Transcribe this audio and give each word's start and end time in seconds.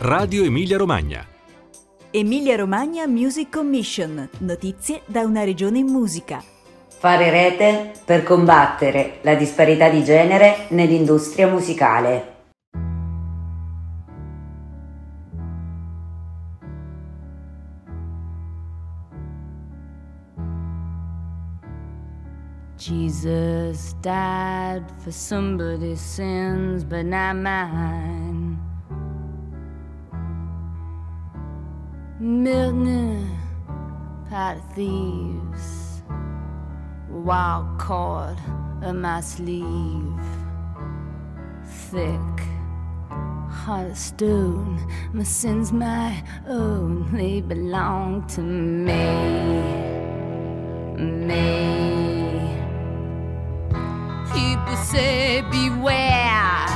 Radio 0.00 0.44
Emilia 0.44 0.76
Romagna. 0.76 1.26
Emilia 2.12 2.54
Romagna 2.54 3.04
Music 3.08 3.50
Commission. 3.50 4.28
Notizie 4.38 5.02
da 5.06 5.22
una 5.22 5.42
regione 5.42 5.78
in 5.78 5.86
musica. 5.86 6.40
Fare 6.86 7.30
rete 7.30 7.94
per 8.04 8.22
combattere 8.22 9.18
la 9.22 9.34
disparità 9.34 9.88
di 9.88 10.04
genere 10.04 10.66
nell'industria 10.68 11.48
musicale. 11.48 12.36
Jesus 22.76 23.94
died 24.00 24.84
for 24.98 25.10
somebody's 25.10 26.00
sins, 26.00 26.84
but 26.84 27.04
not 27.04 27.34
mine. 27.34 28.37
Milton, 32.28 33.26
pot 34.28 34.58
of 34.58 34.74
thieves, 34.74 36.02
wild 37.08 37.78
cord 37.78 38.36
of 38.82 38.96
my 38.96 39.22
sleeve, 39.22 40.20
thick, 41.64 42.20
heart 43.48 43.92
of 43.92 43.96
stone. 43.96 44.78
My 45.14 45.22
sins, 45.22 45.72
my 45.72 46.22
own, 46.46 47.10
they 47.16 47.40
belong 47.40 48.26
to 48.26 48.42
me, 48.42 49.06
me. 50.98 52.52
People 54.34 54.76
say 54.76 55.40
beware, 55.50 56.66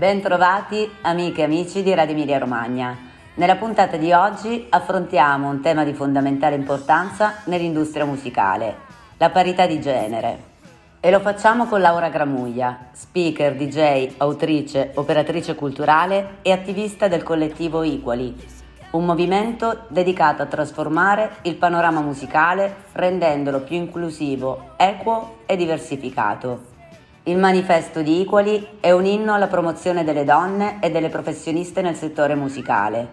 Bentrovati 0.00 0.90
amiche 1.02 1.42
e 1.42 1.44
amici 1.44 1.82
di 1.82 1.92
Radio 1.92 2.14
Emilia 2.14 2.38
Romagna. 2.38 2.96
Nella 3.34 3.56
puntata 3.56 3.98
di 3.98 4.12
oggi 4.12 4.66
affrontiamo 4.70 5.50
un 5.50 5.60
tema 5.60 5.84
di 5.84 5.92
fondamentale 5.92 6.54
importanza 6.54 7.42
nell'industria 7.44 8.06
musicale, 8.06 8.76
la 9.18 9.28
parità 9.28 9.66
di 9.66 9.78
genere. 9.78 10.49
E 11.02 11.10
lo 11.10 11.20
facciamo 11.20 11.64
con 11.64 11.80
Laura 11.80 12.10
Gramuglia, 12.10 12.88
speaker, 12.92 13.56
DJ, 13.56 14.16
autrice, 14.18 14.90
operatrice 14.96 15.54
culturale 15.54 16.40
e 16.42 16.52
attivista 16.52 17.08
del 17.08 17.22
collettivo 17.22 17.80
Equally, 17.80 18.36
un 18.90 19.06
movimento 19.06 19.84
dedicato 19.88 20.42
a 20.42 20.46
trasformare 20.46 21.36
il 21.44 21.56
panorama 21.56 22.02
musicale 22.02 22.84
rendendolo 22.92 23.60
più 23.60 23.76
inclusivo, 23.76 24.72
equo 24.76 25.38
e 25.46 25.56
diversificato. 25.56 26.66
Il 27.22 27.38
manifesto 27.38 28.02
di 28.02 28.20
Equally 28.20 28.76
è 28.80 28.90
un 28.90 29.06
inno 29.06 29.32
alla 29.32 29.46
promozione 29.46 30.04
delle 30.04 30.24
donne 30.24 30.80
e 30.82 30.90
delle 30.90 31.08
professioniste 31.08 31.80
nel 31.80 31.96
settore 31.96 32.34
musicale, 32.34 33.08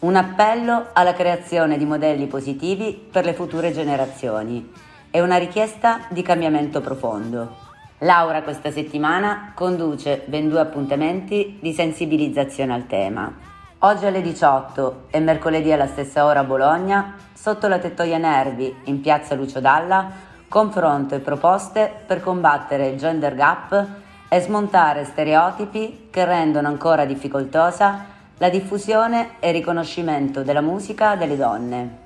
un 0.00 0.16
appello 0.16 0.88
alla 0.92 1.14
creazione 1.14 1.78
di 1.78 1.84
modelli 1.84 2.26
positivi 2.26 3.00
per 3.12 3.24
le 3.24 3.32
future 3.32 3.70
generazioni 3.70 4.90
e 5.12 5.20
una 5.20 5.36
richiesta 5.36 6.00
di 6.08 6.22
cambiamento 6.22 6.80
profondo. 6.80 7.70
Laura 7.98 8.42
questa 8.42 8.72
settimana 8.72 9.52
conduce 9.54 10.24
ben 10.24 10.48
due 10.48 10.58
appuntamenti 10.58 11.58
di 11.60 11.72
sensibilizzazione 11.72 12.74
al 12.74 12.86
tema. 12.86 13.32
Oggi 13.80 14.06
alle 14.06 14.22
18 14.22 15.04
e 15.10 15.20
mercoledì 15.20 15.70
alla 15.70 15.86
stessa 15.86 16.24
ora 16.24 16.40
a 16.40 16.44
Bologna, 16.44 17.14
sotto 17.32 17.68
la 17.68 17.78
tettoia 17.78 18.16
Nervi 18.16 18.74
in 18.84 19.00
piazza 19.00 19.34
Lucio 19.34 19.60
Dalla, 19.60 20.10
confronto 20.48 21.14
e 21.14 21.20
proposte 21.20 21.92
per 22.06 22.20
combattere 22.20 22.88
il 22.88 22.98
gender 22.98 23.34
gap 23.34 23.86
e 24.28 24.40
smontare 24.40 25.04
stereotipi 25.04 26.08
che 26.10 26.24
rendono 26.24 26.68
ancora 26.68 27.04
difficoltosa 27.04 28.06
la 28.38 28.48
diffusione 28.48 29.32
e 29.40 29.52
riconoscimento 29.52 30.42
della 30.42 30.60
musica 30.60 31.14
delle 31.16 31.36
donne. 31.36 32.01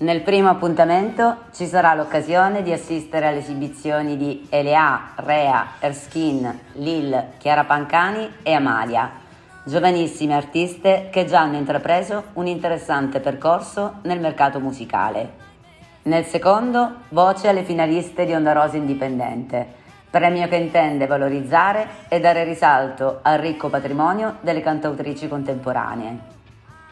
Nel 0.00 0.22
primo 0.22 0.48
appuntamento 0.48 1.40
ci 1.52 1.66
sarà 1.66 1.92
l'occasione 1.92 2.62
di 2.62 2.72
assistere 2.72 3.26
alle 3.26 3.40
esibizioni 3.40 4.16
di 4.16 4.46
Elea, 4.48 5.12
Rea, 5.16 5.72
Erskine, 5.78 6.60
Lil, 6.76 7.32
Chiara 7.36 7.64
Pancani 7.64 8.36
e 8.42 8.54
Amalia, 8.54 9.10
giovanissime 9.62 10.32
artiste 10.32 11.08
che 11.12 11.26
già 11.26 11.40
hanno 11.40 11.58
intrapreso 11.58 12.28
un 12.34 12.46
interessante 12.46 13.20
percorso 13.20 13.96
nel 14.04 14.20
mercato 14.20 14.58
musicale. 14.58 15.32
Nel 16.04 16.24
secondo, 16.24 17.00
voce 17.10 17.48
alle 17.48 17.62
finaliste 17.62 18.24
di 18.24 18.32
Onda 18.32 18.52
Rosa 18.52 18.78
Indipendente, 18.78 19.66
premio 20.08 20.48
che 20.48 20.56
intende 20.56 21.06
valorizzare 21.06 21.86
e 22.08 22.20
dare 22.20 22.44
risalto 22.44 23.18
al 23.20 23.38
ricco 23.38 23.68
patrimonio 23.68 24.38
delle 24.40 24.62
cantautrici 24.62 25.28
contemporanee. 25.28 26.38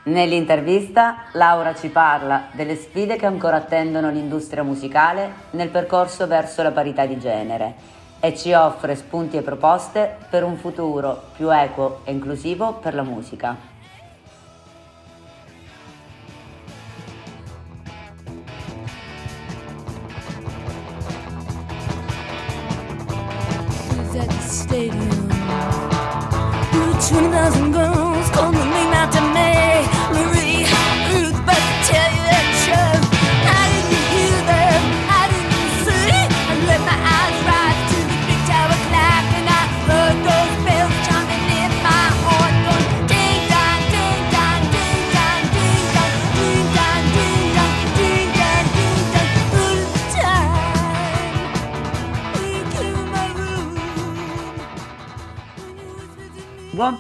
Nell'intervista 0.09 1.25
Laura 1.33 1.75
ci 1.75 1.89
parla 1.91 2.49
delle 2.53 2.77
sfide 2.77 3.17
che 3.17 3.27
ancora 3.27 3.57
attendono 3.57 4.09
l'industria 4.09 4.63
musicale 4.63 5.31
nel 5.51 5.69
percorso 5.69 6.27
verso 6.27 6.63
la 6.63 6.71
parità 6.71 7.05
di 7.05 7.19
genere 7.19 7.75
e 8.19 8.35
ci 8.35 8.55
offre 8.55 8.97
spunti 8.97 9.37
e 9.37 9.43
proposte 9.43 10.17
per 10.31 10.45
un 10.45 10.57
futuro 10.57 11.25
più 11.37 11.55
equo 11.55 12.01
e 12.05 12.13
inclusivo 12.13 12.79
per 12.81 12.95
la 12.95 13.03
musica. 13.03 13.77
stadium. 24.47 25.29
Twenty 27.09 27.31
thousand 27.31 27.73
girls 27.73 28.31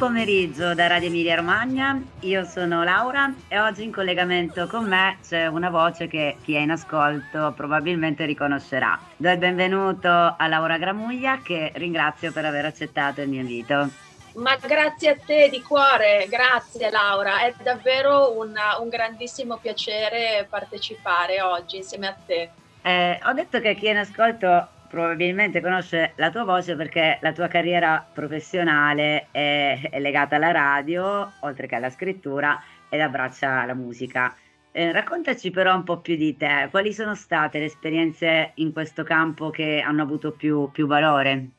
pomeriggio 0.08 0.72
da 0.72 0.86
Radio 0.86 1.08
Emilia 1.08 1.34
Romagna, 1.34 2.02
io 2.20 2.42
sono 2.44 2.82
Laura 2.82 3.30
e 3.46 3.58
oggi 3.60 3.82
in 3.82 3.92
collegamento 3.92 4.66
con 4.66 4.88
me 4.88 5.18
c'è 5.22 5.46
una 5.48 5.68
voce 5.68 6.08
che 6.08 6.36
chi 6.42 6.54
è 6.54 6.60
in 6.60 6.70
ascolto 6.70 7.52
probabilmente 7.54 8.24
riconoscerà. 8.24 8.98
Do 9.18 9.30
il 9.30 9.36
benvenuto 9.36 10.08
a 10.08 10.46
Laura 10.46 10.78
Gramuglia 10.78 11.42
che 11.42 11.72
ringrazio 11.74 12.32
per 12.32 12.46
aver 12.46 12.64
accettato 12.64 13.20
il 13.20 13.28
mio 13.28 13.42
invito. 13.42 13.90
Ma 14.36 14.56
grazie 14.56 15.10
a 15.10 15.16
te 15.26 15.50
di 15.50 15.60
cuore, 15.60 16.26
grazie 16.30 16.88
Laura, 16.88 17.42
è 17.42 17.52
davvero 17.62 18.34
un, 18.38 18.54
un 18.80 18.88
grandissimo 18.88 19.58
piacere 19.58 20.46
partecipare 20.48 21.42
oggi 21.42 21.76
insieme 21.76 22.06
a 22.06 22.16
te. 22.26 22.48
Eh, 22.80 23.20
ho 23.24 23.32
detto 23.34 23.60
che 23.60 23.74
chi 23.74 23.88
è 23.88 23.90
in 23.90 23.98
ascolto 23.98 24.68
probabilmente 24.88 25.60
conosce 25.60 26.12
la 26.16 26.30
tua 26.30 26.44
voce 26.44 26.74
perché 26.76 27.18
la 27.20 27.32
tua 27.32 27.46
carriera 27.48 28.06
professionale 28.12 29.28
è, 29.30 29.88
è 29.90 30.00
legata 30.00 30.36
alla 30.36 30.50
radio, 30.50 31.30
oltre 31.40 31.66
che 31.66 31.74
alla 31.76 31.90
scrittura, 31.90 32.60
ed 32.88 33.00
abbraccia 33.00 33.64
la 33.64 33.74
musica. 33.74 34.34
Eh, 34.72 34.92
raccontaci 34.92 35.50
però 35.50 35.74
un 35.74 35.84
po' 35.84 36.00
più 36.00 36.16
di 36.16 36.36
te, 36.36 36.68
quali 36.70 36.92
sono 36.92 37.14
state 37.14 37.58
le 37.58 37.66
esperienze 37.66 38.52
in 38.56 38.72
questo 38.72 39.02
campo 39.02 39.50
che 39.50 39.80
hanno 39.80 40.02
avuto 40.02 40.32
più, 40.32 40.70
più 40.70 40.86
valore? 40.86 41.57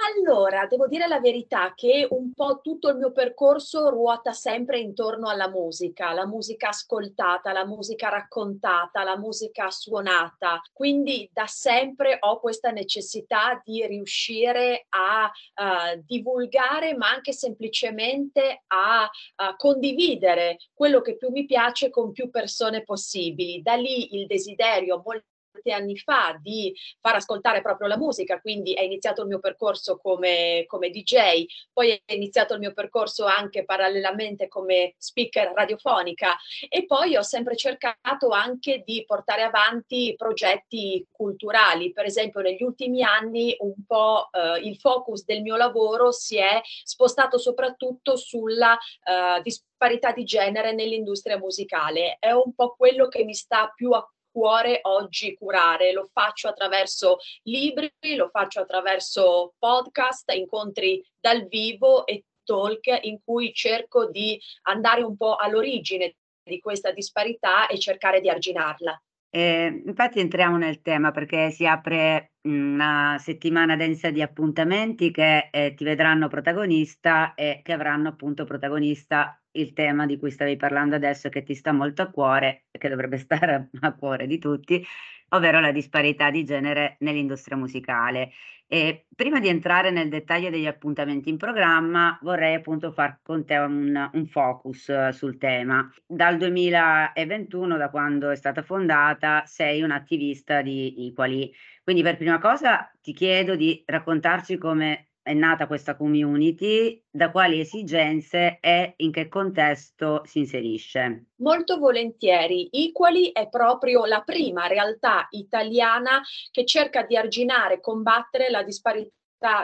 Allora, 0.00 0.66
devo 0.66 0.86
dire 0.86 1.08
la 1.08 1.18
verità 1.18 1.74
che 1.74 2.06
un 2.10 2.32
po' 2.32 2.60
tutto 2.60 2.88
il 2.88 2.96
mio 2.96 3.10
percorso 3.10 3.88
ruota 3.90 4.32
sempre 4.32 4.78
intorno 4.78 5.28
alla 5.28 5.48
musica, 5.48 6.12
la 6.12 6.24
musica 6.26 6.68
ascoltata, 6.68 7.52
la 7.52 7.66
musica 7.66 8.08
raccontata, 8.08 9.02
la 9.02 9.18
musica 9.18 9.70
suonata. 9.70 10.60
Quindi 10.72 11.28
da 11.32 11.46
sempre 11.46 12.16
ho 12.20 12.38
questa 12.38 12.70
necessità 12.70 13.60
di 13.64 13.84
riuscire 13.86 14.86
a 14.90 15.24
uh, 15.24 16.00
divulgare, 16.06 16.94
ma 16.96 17.10
anche 17.10 17.32
semplicemente 17.32 18.62
a, 18.68 19.08
a 19.36 19.56
condividere 19.56 20.58
quello 20.74 21.00
che 21.00 21.16
più 21.16 21.30
mi 21.30 21.44
piace 21.44 21.90
con 21.90 22.12
più 22.12 22.30
persone 22.30 22.84
possibili. 22.84 23.62
Da 23.62 23.74
lì 23.74 24.14
il 24.16 24.26
desiderio 24.26 25.02
molto 25.04 25.26
anni 25.66 25.96
fa 25.96 26.38
di 26.40 26.74
far 27.00 27.16
ascoltare 27.16 27.62
proprio 27.62 27.88
la 27.88 27.96
musica, 27.96 28.40
quindi 28.40 28.72
è 28.72 28.82
iniziato 28.82 29.22
il 29.22 29.28
mio 29.28 29.38
percorso 29.38 29.98
come, 29.98 30.64
come 30.66 30.90
DJ, 30.90 31.44
poi 31.72 32.00
è 32.04 32.12
iniziato 32.12 32.54
il 32.54 32.60
mio 32.60 32.72
percorso 32.72 33.24
anche 33.24 33.64
parallelamente 33.64 34.48
come 34.48 34.94
speaker 34.96 35.52
radiofonica 35.54 36.36
e 36.68 36.84
poi 36.86 37.16
ho 37.16 37.22
sempre 37.22 37.56
cercato 37.56 38.28
anche 38.30 38.82
di 38.84 39.04
portare 39.06 39.42
avanti 39.42 40.14
progetti 40.16 41.06
culturali. 41.10 41.92
Per 41.92 42.04
esempio 42.04 42.40
negli 42.40 42.62
ultimi 42.62 43.02
anni 43.02 43.56
un 43.60 43.84
po' 43.86 44.28
eh, 44.32 44.60
il 44.60 44.76
focus 44.76 45.24
del 45.24 45.42
mio 45.42 45.56
lavoro 45.56 46.12
si 46.12 46.36
è 46.36 46.60
spostato 46.62 47.38
soprattutto 47.38 48.16
sulla 48.16 48.76
eh, 48.76 49.40
disparità 49.42 50.12
di 50.12 50.24
genere 50.24 50.72
nell'industria 50.72 51.38
musicale. 51.38 52.16
È 52.18 52.30
un 52.30 52.54
po' 52.54 52.74
quello 52.76 53.08
che 53.08 53.24
mi 53.24 53.34
sta 53.34 53.72
più 53.74 53.92
a 53.92 54.06
cuore 54.38 54.78
oggi 54.82 55.34
curare. 55.34 55.92
Lo 55.92 56.08
faccio 56.12 56.46
attraverso 56.46 57.16
libri, 57.42 57.90
lo 58.14 58.28
faccio 58.28 58.60
attraverso 58.60 59.54
podcast, 59.58 60.32
incontri 60.32 61.04
dal 61.18 61.48
vivo 61.48 62.06
e 62.06 62.26
talk 62.44 63.00
in 63.02 63.18
cui 63.24 63.52
cerco 63.52 64.08
di 64.08 64.40
andare 64.62 65.02
un 65.02 65.16
po' 65.16 65.34
all'origine 65.34 66.14
di 66.44 66.60
questa 66.60 66.92
disparità 66.92 67.66
e 67.66 67.80
cercare 67.80 68.20
di 68.20 68.30
arginarla. 68.30 69.02
Eh, 69.30 69.82
infatti 69.84 70.20
entriamo 70.20 70.56
nel 70.56 70.80
tema 70.82 71.10
perché 71.10 71.50
si 71.50 71.66
apre 71.66 72.32
una 72.42 73.16
settimana 73.18 73.76
densa 73.76 74.10
di 74.10 74.22
appuntamenti 74.22 75.10
che 75.10 75.48
eh, 75.50 75.74
ti 75.74 75.84
vedranno 75.84 76.28
protagonista 76.28 77.34
e 77.34 77.60
che 77.62 77.72
avranno 77.72 78.08
appunto 78.08 78.44
protagonista 78.44 79.37
il 79.52 79.72
tema 79.72 80.06
di 80.06 80.18
cui 80.18 80.30
stavi 80.30 80.56
parlando 80.56 80.94
adesso 80.94 81.28
che 81.28 81.42
ti 81.42 81.54
sta 81.54 81.72
molto 81.72 82.02
a 82.02 82.10
cuore 82.10 82.66
e 82.70 82.78
che 82.78 82.88
dovrebbe 82.88 83.16
stare 83.18 83.70
a 83.80 83.94
cuore 83.94 84.26
di 84.26 84.38
tutti, 84.38 84.84
ovvero 85.30 85.60
la 85.60 85.72
disparità 85.72 86.30
di 86.30 86.44
genere 86.44 86.96
nell'industria 87.00 87.56
musicale. 87.56 88.30
E 88.70 89.06
prima 89.16 89.40
di 89.40 89.48
entrare 89.48 89.90
nel 89.90 90.10
dettaglio 90.10 90.50
degli 90.50 90.66
appuntamenti 90.66 91.30
in 91.30 91.38
programma, 91.38 92.18
vorrei 92.20 92.54
appunto 92.54 92.92
far 92.92 93.20
con 93.22 93.46
te 93.46 93.56
un, 93.56 94.10
un 94.12 94.26
focus 94.26 94.88
uh, 94.88 95.10
sul 95.10 95.38
tema. 95.38 95.90
Dal 96.06 96.36
2021, 96.36 97.78
da 97.78 97.88
quando 97.88 98.28
è 98.28 98.36
stata 98.36 98.62
fondata, 98.62 99.42
sei 99.46 99.80
un 99.80 99.90
attivista 99.90 100.60
di 100.60 101.08
Equally. 101.08 101.50
Quindi 101.82 102.02
per 102.02 102.18
prima 102.18 102.38
cosa 102.38 102.92
ti 103.00 103.14
chiedo 103.14 103.56
di 103.56 103.82
raccontarci 103.86 104.58
come 104.58 105.07
è 105.28 105.34
nata 105.34 105.66
questa 105.66 105.94
community, 105.94 107.04
da 107.10 107.30
quali 107.30 107.60
esigenze 107.60 108.56
e 108.62 108.94
in 108.96 109.12
che 109.12 109.28
contesto 109.28 110.22
si 110.24 110.38
inserisce? 110.38 111.26
Molto 111.42 111.76
volentieri. 111.76 112.70
Equally 112.72 113.30
è 113.32 113.46
proprio 113.50 114.06
la 114.06 114.22
prima 114.22 114.66
realtà 114.68 115.26
italiana 115.32 116.22
che 116.50 116.64
cerca 116.64 117.02
di 117.02 117.14
arginare 117.14 117.74
e 117.74 117.80
combattere 117.80 118.48
la 118.48 118.62
disparità 118.62 119.12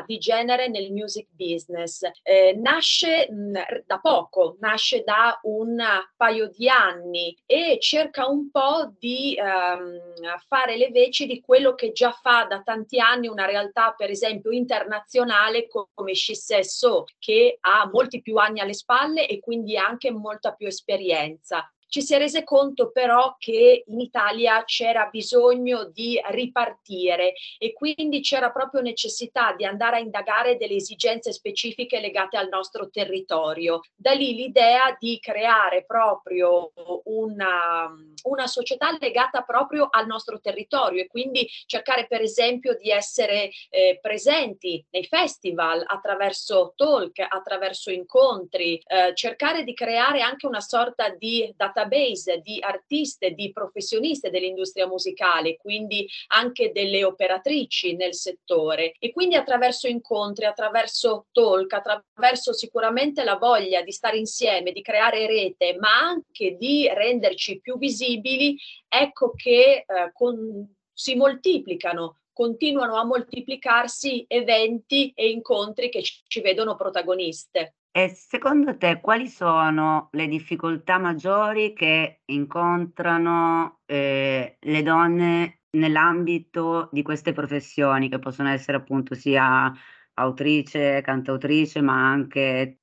di 0.06 0.18
genere 0.18 0.68
nel 0.68 0.92
music 0.92 1.28
business. 1.30 2.02
Eh, 2.22 2.54
nasce 2.56 3.30
mh, 3.30 3.84
da 3.86 3.98
poco, 3.98 4.56
nasce 4.60 5.02
da 5.02 5.38
un 5.42 5.82
paio 6.16 6.48
di 6.48 6.68
anni 6.68 7.36
e 7.46 7.78
cerca 7.80 8.26
un 8.26 8.50
po' 8.50 8.92
di 8.98 9.36
ehm, 9.36 9.98
fare 10.46 10.76
le 10.76 10.90
veci 10.90 11.26
di 11.26 11.40
quello 11.40 11.74
che 11.74 11.92
già 11.92 12.12
fa 12.12 12.44
da 12.44 12.62
tanti 12.62 13.00
anni 13.00 13.28
una 13.28 13.46
realtà, 13.46 13.94
per 13.96 14.10
esempio, 14.10 14.50
internazionale 14.50 15.66
come 15.68 16.14
Scissesso, 16.14 17.04
che 17.18 17.58
ha 17.60 17.88
molti 17.92 18.20
più 18.22 18.36
anni 18.36 18.60
alle 18.60 18.74
spalle 18.74 19.26
e 19.26 19.40
quindi 19.40 19.76
anche 19.76 20.10
molta 20.10 20.52
più 20.52 20.66
esperienza 20.66 21.68
ci 21.94 22.02
si 22.02 22.12
è 22.12 22.18
rese 22.18 22.42
conto 22.42 22.90
però 22.90 23.36
che 23.38 23.84
in 23.86 24.00
Italia 24.00 24.64
c'era 24.64 25.06
bisogno 25.06 25.84
di 25.84 26.20
ripartire 26.30 27.34
e 27.56 27.72
quindi 27.72 28.20
c'era 28.20 28.50
proprio 28.50 28.80
necessità 28.80 29.54
di 29.54 29.64
andare 29.64 29.98
a 29.98 30.00
indagare 30.00 30.56
delle 30.56 30.74
esigenze 30.74 31.32
specifiche 31.32 32.00
legate 32.00 32.36
al 32.36 32.48
nostro 32.48 32.90
territorio. 32.90 33.78
Da 33.94 34.10
lì 34.10 34.34
l'idea 34.34 34.96
di 34.98 35.20
creare 35.20 35.84
proprio 35.84 36.72
una, 37.04 37.88
una 38.24 38.46
società 38.48 38.96
legata 38.98 39.42
proprio 39.42 39.86
al 39.88 40.06
nostro 40.06 40.40
territorio 40.40 41.02
e 41.02 41.06
quindi 41.06 41.48
cercare 41.64 42.08
per 42.08 42.22
esempio 42.22 42.76
di 42.76 42.90
essere 42.90 43.50
eh, 43.70 44.00
presenti 44.02 44.84
nei 44.90 45.04
festival 45.04 45.80
attraverso 45.86 46.72
talk, 46.74 47.20
attraverso 47.20 47.92
incontri, 47.92 48.82
eh, 48.84 49.14
cercare 49.14 49.62
di 49.62 49.74
creare 49.74 50.22
anche 50.22 50.48
una 50.48 50.60
sorta 50.60 51.08
di 51.10 51.54
database 51.56 51.82
database 51.84 52.40
di 52.40 52.58
artiste, 52.60 53.32
di 53.32 53.52
professioniste 53.52 54.30
dell'industria 54.30 54.86
musicale, 54.86 55.56
quindi 55.56 56.06
anche 56.28 56.72
delle 56.72 57.04
operatrici 57.04 57.94
nel 57.94 58.14
settore 58.14 58.94
e 58.98 59.12
quindi 59.12 59.36
attraverso 59.36 59.86
incontri, 59.86 60.44
attraverso 60.44 61.26
talk, 61.32 61.72
attraverso 61.72 62.52
sicuramente 62.52 63.24
la 63.24 63.36
voglia 63.36 63.82
di 63.82 63.92
stare 63.92 64.18
insieme, 64.18 64.72
di 64.72 64.82
creare 64.82 65.26
rete, 65.26 65.76
ma 65.78 65.98
anche 65.98 66.56
di 66.56 66.88
renderci 66.88 67.60
più 67.60 67.78
visibili, 67.78 68.56
ecco 68.88 69.32
che 69.34 69.84
eh, 69.86 70.10
con, 70.12 70.74
si 70.92 71.14
moltiplicano 71.14 72.18
continuano 72.34 72.96
a 72.96 73.04
moltiplicarsi 73.04 74.24
eventi 74.26 75.12
e 75.14 75.30
incontri 75.30 75.88
che 75.88 76.02
ci 76.02 76.40
vedono 76.40 76.74
protagoniste. 76.74 77.76
E 77.96 78.08
secondo 78.08 78.76
te 78.76 79.00
quali 79.00 79.28
sono 79.28 80.08
le 80.14 80.26
difficoltà 80.26 80.98
maggiori 80.98 81.72
che 81.74 82.22
incontrano 82.24 83.82
eh, 83.86 84.56
le 84.58 84.82
donne 84.82 85.60
nell'ambito 85.76 86.88
di 86.90 87.02
queste 87.02 87.32
professioni, 87.32 88.08
che 88.08 88.18
possono 88.18 88.48
essere 88.48 88.78
appunto 88.78 89.14
sia 89.14 89.72
autrice, 90.14 91.02
cantautrice, 91.02 91.80
ma 91.82 92.10
anche 92.10 92.80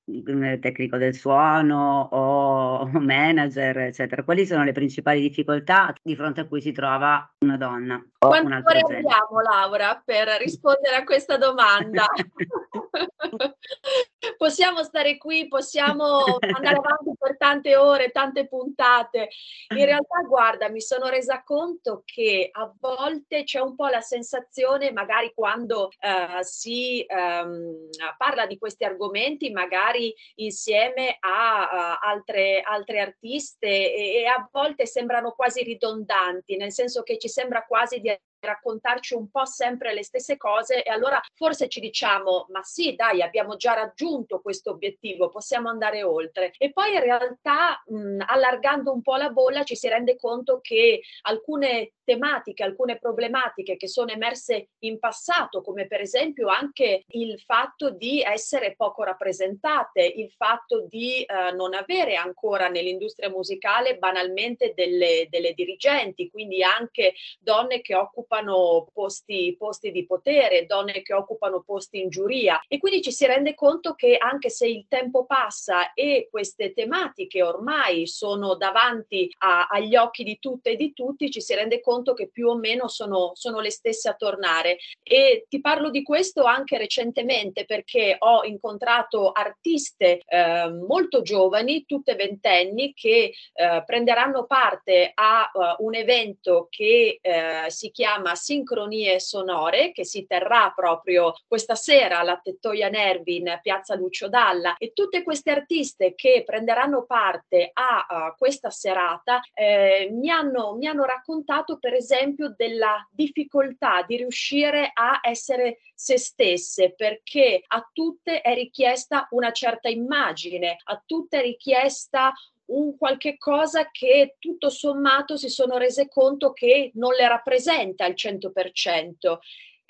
tecnico 0.62 0.96
del 0.96 1.14
suono 1.14 2.08
o 2.10 2.86
manager, 2.98 3.80
eccetera. 3.80 4.24
Quali 4.24 4.46
sono 4.46 4.64
le 4.64 4.72
principali 4.72 5.20
difficoltà 5.20 5.94
di 6.02 6.16
fronte 6.16 6.40
a 6.40 6.48
cui 6.48 6.62
si 6.62 6.72
trova 6.72 7.30
una 7.40 7.58
donna? 7.58 8.02
Quante 8.18 8.56
ore 8.64 8.80
abbiamo, 8.80 9.42
Laura, 9.42 10.02
per 10.06 10.30
rispondere 10.40 10.96
a 10.96 11.04
questa 11.04 11.36
domanda? 11.36 12.06
possiamo 14.38 14.84
stare 14.84 15.18
qui, 15.18 15.48
possiamo 15.48 16.24
andare 16.40 16.78
avanti 16.84 17.12
per 17.18 17.38
tante 17.38 17.76
ore, 17.76 18.12
tante 18.12 18.48
puntate. 18.48 19.30
In 19.76 19.86
realtà, 19.86 20.22
guarda, 20.28 20.70
mi 20.70 20.82
sono 20.82 21.08
resa 21.08 21.44
conto 21.44 22.04
che 22.06 22.50
a 22.52 22.72
volte 22.80 23.44
c'è 23.44 23.60
un 23.60 23.76
po' 23.76 23.88
la 23.88 24.02
sensazione, 24.02 24.92
magari 24.92 25.32
quando 25.34 25.90
uh, 26.02 26.42
si 26.42 27.06
um, 27.08 27.90
parla 28.18 28.46
di 28.46 28.58
questi 28.58 28.84
argomenti, 28.84 29.52
magari 29.52 30.14
insieme 30.36 31.18
a 31.20 31.98
uh, 32.02 32.06
altre, 32.06 32.62
altre 32.62 33.00
artiste, 33.00 33.68
e, 33.68 34.22
e 34.22 34.26
a 34.26 34.48
volte 34.52 34.86
sembrano 34.86 35.32
quasi 35.32 35.64
ridondanti, 35.64 36.58
nel 36.58 36.72
senso 36.72 37.04
che 37.04 37.18
ci 37.18 37.30
sembra 37.30 37.66
quasi 37.66 38.00
di 38.00 38.10
raccontarci 38.42 39.14
un 39.14 39.30
po' 39.30 39.46
sempre 39.46 39.94
le 39.94 40.04
stesse 40.04 40.36
cose 40.38 40.84
e 40.84 40.90
allora 40.90 41.22
forse 41.36 41.68
ci 41.68 41.80
diciamo 41.80 42.48
ma 42.50 42.62
sì 42.64 42.96
dai 42.96 43.22
abbiamo 43.22 43.56
già 43.56 43.74
raggiunto 43.74 44.42
questo 44.42 44.72
obiettivo 44.72 45.30
possiamo 45.30 45.70
andare 45.70 46.04
oltre. 46.04 46.54
E 46.58 46.72
poi 46.72 46.94
in 46.94 47.02
realtà 47.02 47.82
mh, 47.86 48.24
allargando 48.26 48.92
un 48.92 49.02
po' 49.02 49.16
la 49.16 49.30
bolla 49.30 49.64
ci 49.64 49.76
si 49.76 49.88
rende 49.88 50.16
conto 50.16 50.60
che 50.62 51.02
alcune 51.22 51.94
tematiche 52.04 52.64
alcune 52.64 52.98
problematiche 52.98 53.78
che 53.78 53.88
sono 53.88 54.12
emerse 54.12 54.70
in 54.80 54.98
passato 54.98 55.62
come 55.62 55.86
per 55.88 56.02
esempio 56.02 56.48
anche 56.48 57.04
il 57.10 57.40
fatto 57.42 57.92
di 57.92 58.22
essere 58.22 58.76
poco 58.76 59.04
rappresentate 59.04 60.02
il 60.02 60.32
fatto 60.32 60.86
di 60.88 61.22
eh, 61.22 61.52
non 61.54 61.76
avere 61.76 62.16
ancora 62.16 62.70
nell'industria 62.70 63.30
musicale 63.30 63.98
banalmente 63.98 64.74
delle, 64.76 65.28
delle 65.30 65.54
dirigenti 65.54 66.30
quindi 66.30 66.64
anche 66.64 67.14
donne 67.40 67.82
che 67.82 67.96
occupano 67.96 68.31
occupano 68.32 68.88
posti, 68.94 69.56
posti 69.58 69.92
di 69.92 70.06
potere, 70.06 70.66
donne 70.66 71.02
che 71.02 71.14
occupano 71.14 71.64
posti 71.66 72.00
in 72.00 72.10
giuria 72.10 72.62
e 72.68 72.78
quindi 72.78 73.02
ci 73.02 73.12
si 73.12 73.26
rende 73.26 73.54
conto 73.56 73.94
che 73.94 74.16
anche 74.18 74.50
se 74.50 74.68
il 74.68 74.86
tempo 74.88 75.26
passa 75.26 75.94
e 75.94 76.30
queste 76.32 76.74
tematiche 76.74 77.44
ormai 77.44 78.08
sono 78.08 78.56
davanti 78.56 79.30
a, 79.40 79.68
agli 79.68 79.96
occhi 79.98 80.24
di 80.24 80.40
tutte 80.40 80.72
e 80.72 80.76
di 80.78 80.94
tutti, 80.94 81.30
ci 81.30 81.42
si 81.42 81.54
rende 81.54 81.82
conto 81.82 82.14
che 82.14 82.30
più 82.30 82.48
o 82.48 82.56
meno 82.56 82.88
sono, 82.88 83.32
sono 83.34 83.60
le 83.60 83.72
stesse 83.72 84.08
a 84.08 84.14
tornare. 84.14 84.78
E 85.04 85.46
ti 85.50 85.60
parlo 85.60 85.90
di 85.90 86.04
questo 86.04 86.44
anche 86.44 86.78
recentemente 86.78 87.66
perché 87.66 88.16
ho 88.18 88.44
incontrato 88.46 89.32
artiste 89.32 90.22
eh, 90.26 90.70
molto 90.88 91.22
giovani, 91.22 91.86
tutte 91.86 92.16
ventenni, 92.16 92.94
che 92.94 93.34
eh, 93.54 93.84
prenderanno 93.86 94.46
parte 94.46 95.12
a 95.14 95.50
uh, 95.54 95.84
un 95.86 95.96
evento 95.96 96.68
che 96.70 97.20
eh, 97.22 97.66
si 97.68 97.92
chiama 97.92 98.21
Sincronie 98.36 99.20
Sonore, 99.20 99.92
che 99.92 100.06
si 100.06 100.26
terrà 100.26 100.72
proprio 100.76 101.34
questa 101.48 101.76
sera 101.76 102.20
alla 102.20 102.40
Tettoia 102.42 102.90
Nervi 102.90 103.38
in 103.38 103.60
piazza 103.62 103.96
Lucio 103.96 104.30
Dalla 104.30 104.78
e 104.78 104.94
tutte 104.94 105.24
queste 105.24 105.52
artiste 105.52 106.14
che 106.16 106.44
prenderanno 106.46 107.06
parte 107.06 107.72
a, 107.74 108.06
a 108.08 108.36
questa 108.38 108.70
serata 108.70 109.42
eh, 109.54 110.10
mi, 110.12 110.30
hanno, 110.30 110.76
mi 110.76 110.88
hanno 110.88 111.04
raccontato 111.04 111.78
per 111.80 111.94
esempio 111.94 112.54
della 112.56 113.08
difficoltà 113.12 114.04
di 114.04 114.18
riuscire 114.18 114.92
a 114.94 115.20
essere 115.22 115.80
se 115.94 116.18
stesse 116.18 116.94
perché 116.96 117.64
a 117.68 117.88
tutte 117.92 118.42
è 118.42 118.54
richiesta 118.54 119.28
una 119.32 119.52
certa 119.52 119.90
immagine, 119.90 120.78
a 120.84 121.02
tutte 121.06 121.40
è 121.40 121.42
richiesta 121.42 122.34
un 122.72 122.98
qualche 122.98 123.38
cosa 123.38 123.90
che 123.92 124.36
tutto 124.40 124.70
sommato 124.70 125.38
si 125.38 125.50
sono 125.50 125.78
rese 125.78 126.08
conto 126.08 126.54
che 126.54 126.92
non 126.96 127.14
le 127.14 127.28
rappresenta 127.28 128.06
al 128.06 128.14
100%. 128.14 129.38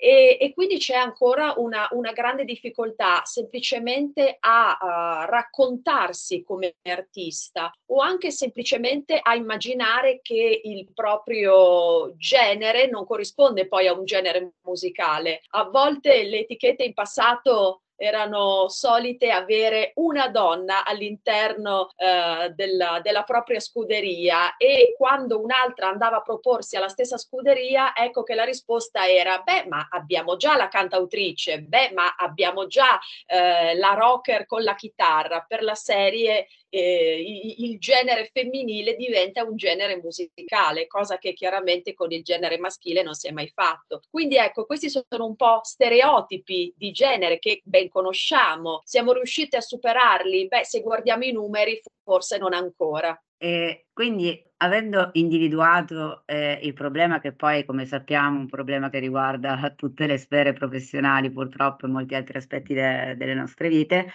E, 0.04 0.36
e, 0.40 0.52
quindi 0.52 0.78
c'è 0.78 0.96
ancora 0.96 1.54
una, 1.58 1.86
una 1.92 2.10
grande 2.10 2.44
difficoltà 2.44 3.22
semplicemente 3.24 4.36
a, 4.40 4.76
a, 4.76 5.26
raccontarsi 5.26 6.42
come 6.42 6.74
artista 6.82 7.72
o 7.86 8.00
anche 8.00 8.32
semplicemente 8.32 9.20
a 9.22 9.36
immaginare 9.36 10.18
che 10.20 10.60
il 10.64 10.90
proprio 10.92 12.16
genere 12.16 12.88
non 12.88 13.06
corrisponde 13.06 13.68
poi 13.68 13.86
a 13.86 13.92
un 13.92 14.04
genere 14.04 14.54
musicale. 14.62 15.42
A 15.50 15.68
volte 15.70 16.24
le 16.24 16.40
etichette 16.40 16.82
in 16.82 16.94
passato 16.94 17.81
erano 18.02 18.68
solite 18.68 19.30
avere 19.30 19.92
una 19.94 20.26
donna 20.26 20.84
all'interno 20.84 21.90
eh, 21.96 22.50
della, 22.52 22.98
della, 23.00 23.22
propria 23.22 23.60
scuderia 23.60 24.56
e 24.56 24.94
quando 24.96 25.40
un'altra 25.40 25.86
andava 25.86 26.16
a 26.16 26.22
proporsi 26.22 26.74
alla 26.74 26.88
stessa 26.88 27.16
scuderia, 27.16 27.94
ecco 27.94 28.24
che 28.24 28.34
la 28.34 28.42
risposta 28.42 29.06
era, 29.06 29.38
beh, 29.38 29.66
ma 29.68 29.86
abbiamo 29.88 30.36
già 30.36 30.56
la 30.56 30.66
cantautrice, 30.66 31.60
beh, 31.60 31.92
ma 31.94 32.16
abbiamo 32.16 32.66
già 32.66 32.98
eh, 33.26 33.76
la 33.76 33.94
rocker 33.94 34.46
con 34.46 34.64
la 34.64 34.74
chitarra 34.74 35.44
per 35.46 35.62
la 35.62 35.76
serie 35.76 36.48
eh, 36.74 37.54
il 37.58 37.78
genere 37.78 38.30
femminile 38.32 38.96
diventa 38.96 39.44
un 39.44 39.56
genere 39.56 40.00
musicale, 40.02 40.86
cosa 40.86 41.18
che 41.18 41.34
chiaramente 41.34 41.92
con 41.92 42.10
il 42.12 42.22
genere 42.22 42.58
maschile 42.58 43.02
non 43.02 43.12
si 43.12 43.28
è 43.28 43.30
mai 43.30 43.50
fatto. 43.54 44.00
Quindi 44.08 44.36
ecco, 44.36 44.64
questi 44.64 44.88
sono 44.88 45.26
un 45.26 45.36
po' 45.36 45.60
stereotipi 45.62 46.72
di 46.74 46.90
genere 46.90 47.38
che 47.38 47.60
ben 47.62 47.90
conosciamo. 47.90 48.80
Siamo 48.84 49.12
riusciti 49.12 49.56
a 49.56 49.60
superarli? 49.60 50.48
Beh, 50.48 50.64
se 50.64 50.80
guardiamo 50.80 51.24
i 51.24 51.32
numeri, 51.32 51.78
forse 52.02 52.38
non 52.38 52.54
ancora. 52.54 53.20
E 53.36 53.88
quindi 53.92 54.42
avendo 54.58 55.10
individuato 55.14 56.22
eh, 56.24 56.58
il 56.62 56.72
problema 56.72 57.20
che 57.20 57.34
poi, 57.34 57.66
come 57.66 57.84
sappiamo, 57.84 58.38
è 58.38 58.40
un 58.40 58.48
problema 58.48 58.88
che 58.88 58.98
riguarda 58.98 59.74
tutte 59.76 60.06
le 60.06 60.16
sfere 60.16 60.54
professionali, 60.54 61.30
purtroppo 61.30 61.84
e 61.84 61.90
molti 61.90 62.14
altri 62.14 62.38
aspetti 62.38 62.72
de- 62.72 63.14
delle 63.16 63.34
nostre 63.34 63.68
vite, 63.68 64.12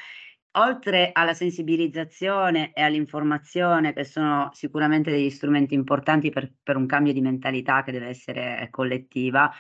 oltre 0.58 1.12
alla 1.14 1.34
sensibilizzazione 1.34 2.72
e 2.74 2.82
all'informazione, 2.82 3.94
che 3.94 4.04
sono 4.04 4.50
sicuramente 4.54 5.12
degli 5.12 5.30
strumenti 5.30 5.74
importanti 5.74 6.30
per, 6.30 6.52
per 6.62 6.76
un 6.76 6.86
cambio 6.86 7.14
di 7.14 7.22
mentalità 7.22 7.84
che 7.84 7.92
deve 7.92 8.08
essere 8.08 8.68
collettiva, 8.72 9.52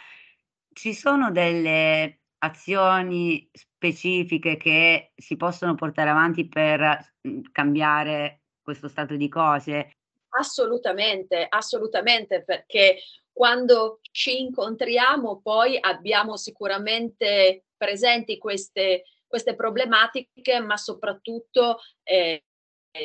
ci 0.73 0.93
sono 0.93 1.31
delle 1.31 2.19
azioni 2.39 3.49
specifiche 3.51 4.57
che 4.57 5.11
si 5.15 5.35
possono 5.35 5.75
portare 5.75 6.09
avanti 6.09 6.47
per 6.47 7.15
mhmm, 7.21 7.41
cambiare 7.51 8.41
questo 8.61 8.87
stato 8.87 9.15
di 9.15 9.27
cose? 9.27 9.93
Assolutamente, 10.29 11.45
assolutamente, 11.49 12.43
perché 12.43 12.97
quando 13.31 13.99
ci 14.11 14.41
incontriamo 14.41 15.41
poi 15.41 15.77
abbiamo 15.79 16.37
sicuramente 16.37 17.65
presenti 17.77 18.37
queste 18.37 19.03
queste 19.27 19.55
problematiche, 19.55 20.59
ma 20.59 20.77
soprattutto 20.77 21.79
eh, 22.03 22.43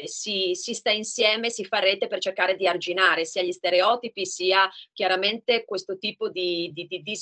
si, 0.05 0.55
si, 0.55 0.75
sta 0.75 0.91
insieme, 0.91 1.51
si 1.51 1.65
fa 1.65 1.79
rete 1.79 2.07
per 2.07 2.21
cercare 2.21 2.57
di 2.57 2.67
arginare 2.67 3.25
sia 3.25 3.43
gli 3.43 3.53
stereotipi, 3.53 4.25
sia 4.25 4.71
chiaramente 4.93 5.65
questo 5.65 5.99
tipo 5.99 6.29
di, 6.31 6.71
di, 6.73 6.87
di, 6.87 7.03
di 7.03 7.21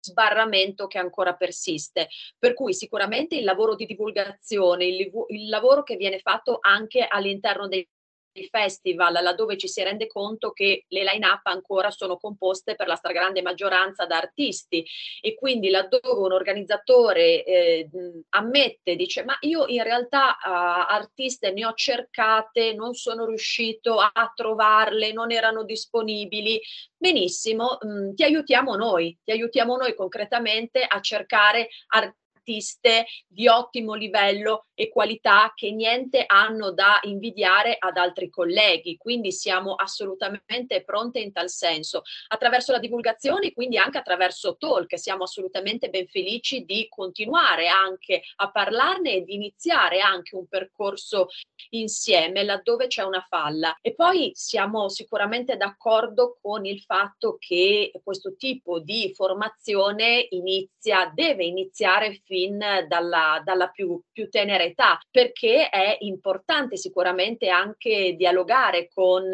sbarramento 0.00 0.86
che 0.86 0.98
ancora 0.98 1.34
persiste. 1.34 2.08
Per 2.38 2.54
cui 2.54 2.74
sicuramente 2.74 3.36
il 3.36 3.44
lavoro 3.44 3.74
di 3.74 3.86
divulgazione, 3.86 4.84
il, 4.84 5.10
il 5.28 5.48
lavoro 5.48 5.82
che 5.82 5.96
viene 5.96 6.18
fatto 6.18 6.58
anche 6.60 7.06
all'interno 7.06 7.68
dei 7.68 7.88
il 8.34 8.48
festival 8.48 9.12
laddove 9.12 9.56
ci 9.56 9.68
si 9.68 9.82
rende 9.82 10.06
conto 10.06 10.52
che 10.52 10.84
le 10.88 11.02
line-up 11.04 11.46
ancora 11.46 11.90
sono 11.90 12.16
composte 12.16 12.74
per 12.74 12.86
la 12.86 12.94
stragrande 12.94 13.42
maggioranza 13.42 14.06
da 14.06 14.16
artisti. 14.16 14.84
E 15.20 15.34
quindi 15.34 15.70
laddove 15.70 16.20
un 16.20 16.32
organizzatore 16.32 17.44
eh, 17.44 17.88
ammette, 18.30 18.96
dice 18.96 19.24
ma 19.24 19.36
io 19.40 19.66
in 19.66 19.82
realtà 19.82 20.36
uh, 20.44 20.92
artiste 20.92 21.52
ne 21.52 21.66
ho 21.66 21.72
cercate, 21.74 22.74
non 22.74 22.94
sono 22.94 23.24
riuscito 23.26 23.98
a, 23.98 24.10
a 24.12 24.32
trovarle, 24.34 25.12
non 25.12 25.30
erano 25.30 25.64
disponibili, 25.64 26.60
benissimo, 26.96 27.78
mh, 27.80 28.14
ti 28.14 28.24
aiutiamo 28.24 28.76
noi, 28.76 29.16
ti 29.22 29.32
aiutiamo 29.32 29.76
noi 29.76 29.94
concretamente 29.94 30.84
a 30.84 31.00
cercare 31.00 31.68
artisti 31.88 32.20
artiste 32.42 33.06
di 33.26 33.46
ottimo 33.46 33.94
livello 33.94 34.66
e 34.74 34.88
qualità 34.88 35.52
che 35.54 35.70
niente 35.70 36.24
hanno 36.26 36.72
da 36.72 36.98
invidiare 37.02 37.76
ad 37.78 37.96
altri 37.96 38.28
colleghi, 38.28 38.96
quindi 38.96 39.30
siamo 39.30 39.74
assolutamente 39.74 40.82
pronte 40.82 41.20
in 41.20 41.32
tal 41.32 41.48
senso. 41.48 42.02
Attraverso 42.28 42.72
la 42.72 42.78
divulgazione, 42.78 43.52
quindi 43.52 43.78
anche 43.78 43.98
attraverso 43.98 44.56
talk, 44.56 44.98
siamo 44.98 45.22
assolutamente 45.24 45.88
ben 45.88 46.08
felici 46.08 46.64
di 46.64 46.88
continuare 46.88 47.68
anche 47.68 48.22
a 48.36 48.50
parlarne 48.50 49.14
e 49.14 49.24
di 49.24 49.34
iniziare 49.34 50.00
anche 50.00 50.34
un 50.34 50.46
percorso 50.48 51.28
insieme 51.70 52.42
laddove 52.42 52.88
c'è 52.88 53.02
una 53.02 53.24
falla. 53.28 53.78
E 53.80 53.94
poi 53.94 54.32
siamo 54.34 54.88
sicuramente 54.88 55.56
d'accordo 55.56 56.38
con 56.40 56.64
il 56.66 56.80
fatto 56.80 57.36
che 57.38 57.92
questo 58.02 58.34
tipo 58.34 58.80
di 58.80 59.12
formazione 59.14 60.26
inizia, 60.30 61.10
deve 61.14 61.44
iniziare 61.44 62.20
fin 62.32 62.58
dalla, 62.88 63.42
dalla 63.44 63.68
più, 63.68 64.00
più 64.10 64.30
tenera 64.30 64.64
età, 64.64 64.98
perché 65.10 65.68
è 65.68 65.98
importante 66.00 66.78
sicuramente 66.78 67.50
anche 67.50 68.14
dialogare 68.16 68.88
con 68.88 69.30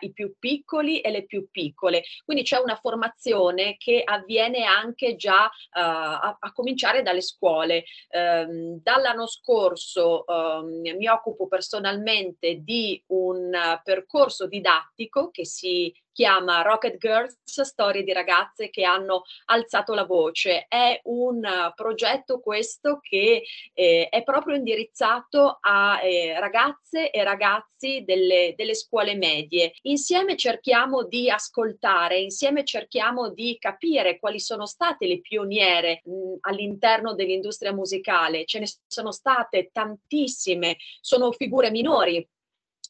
i 0.00 0.12
più 0.12 0.34
piccoli 0.38 1.00
e 1.00 1.10
le 1.10 1.24
più 1.24 1.48
piccole. 1.50 2.02
Quindi 2.24 2.42
c'è 2.42 2.58
una 2.58 2.74
formazione 2.74 3.76
che 3.78 4.02
avviene 4.04 4.64
anche 4.64 5.16
già 5.16 5.44
uh, 5.44 5.48
a, 5.72 6.36
a, 6.38 6.52
cominciare 6.52 7.00
dalle 7.00 7.22
scuole. 7.22 7.84
Um, 8.10 8.80
dall'anno 8.82 9.26
scorso 9.26 10.24
um, 10.26 10.80
mi 10.96 11.06
occupo 11.06 11.46
personalmente 11.46 12.56
di 12.60 13.02
un 13.06 13.52
percorso 13.82 14.46
didattico 14.48 15.30
che 15.30 15.46
si 15.46 15.94
chiama 16.14 16.62
Rocket 16.62 16.96
Girls, 16.96 17.36
storie 17.42 18.04
di 18.04 18.12
ragazze 18.12 18.70
che 18.70 18.84
hanno 18.84 19.24
alzato 19.46 19.94
la 19.94 20.04
voce. 20.04 20.66
È 20.68 21.00
un 21.04 21.42
progetto 21.74 22.40
questo 22.40 23.00
che 23.02 23.42
eh, 23.72 24.08
è 24.08 24.22
proprio 24.22 24.54
indirizzato 24.54 25.58
a 25.60 26.00
eh, 26.02 26.38
ragazze 26.38 27.10
e 27.10 27.24
ragazzi 27.24 28.04
delle, 28.04 28.54
delle 28.56 28.74
scuole 28.74 29.16
medie. 29.16 29.72
Insieme 29.82 30.36
cerchiamo 30.36 31.02
di 31.04 31.28
ascoltare, 31.28 32.18
insieme 32.18 32.64
cerchiamo 32.64 33.30
di 33.30 33.56
capire 33.58 34.18
quali 34.20 34.38
sono 34.38 34.66
state 34.66 35.06
le 35.06 35.20
pioniere 35.20 36.00
mh, 36.04 36.34
all'interno 36.42 37.14
dell'industria 37.14 37.72
musicale. 37.72 38.44
Ce 38.44 38.60
ne 38.60 38.66
sono 38.86 39.10
state 39.10 39.70
tantissime, 39.72 40.76
sono 41.00 41.32
figure 41.32 41.72
minori 41.72 42.26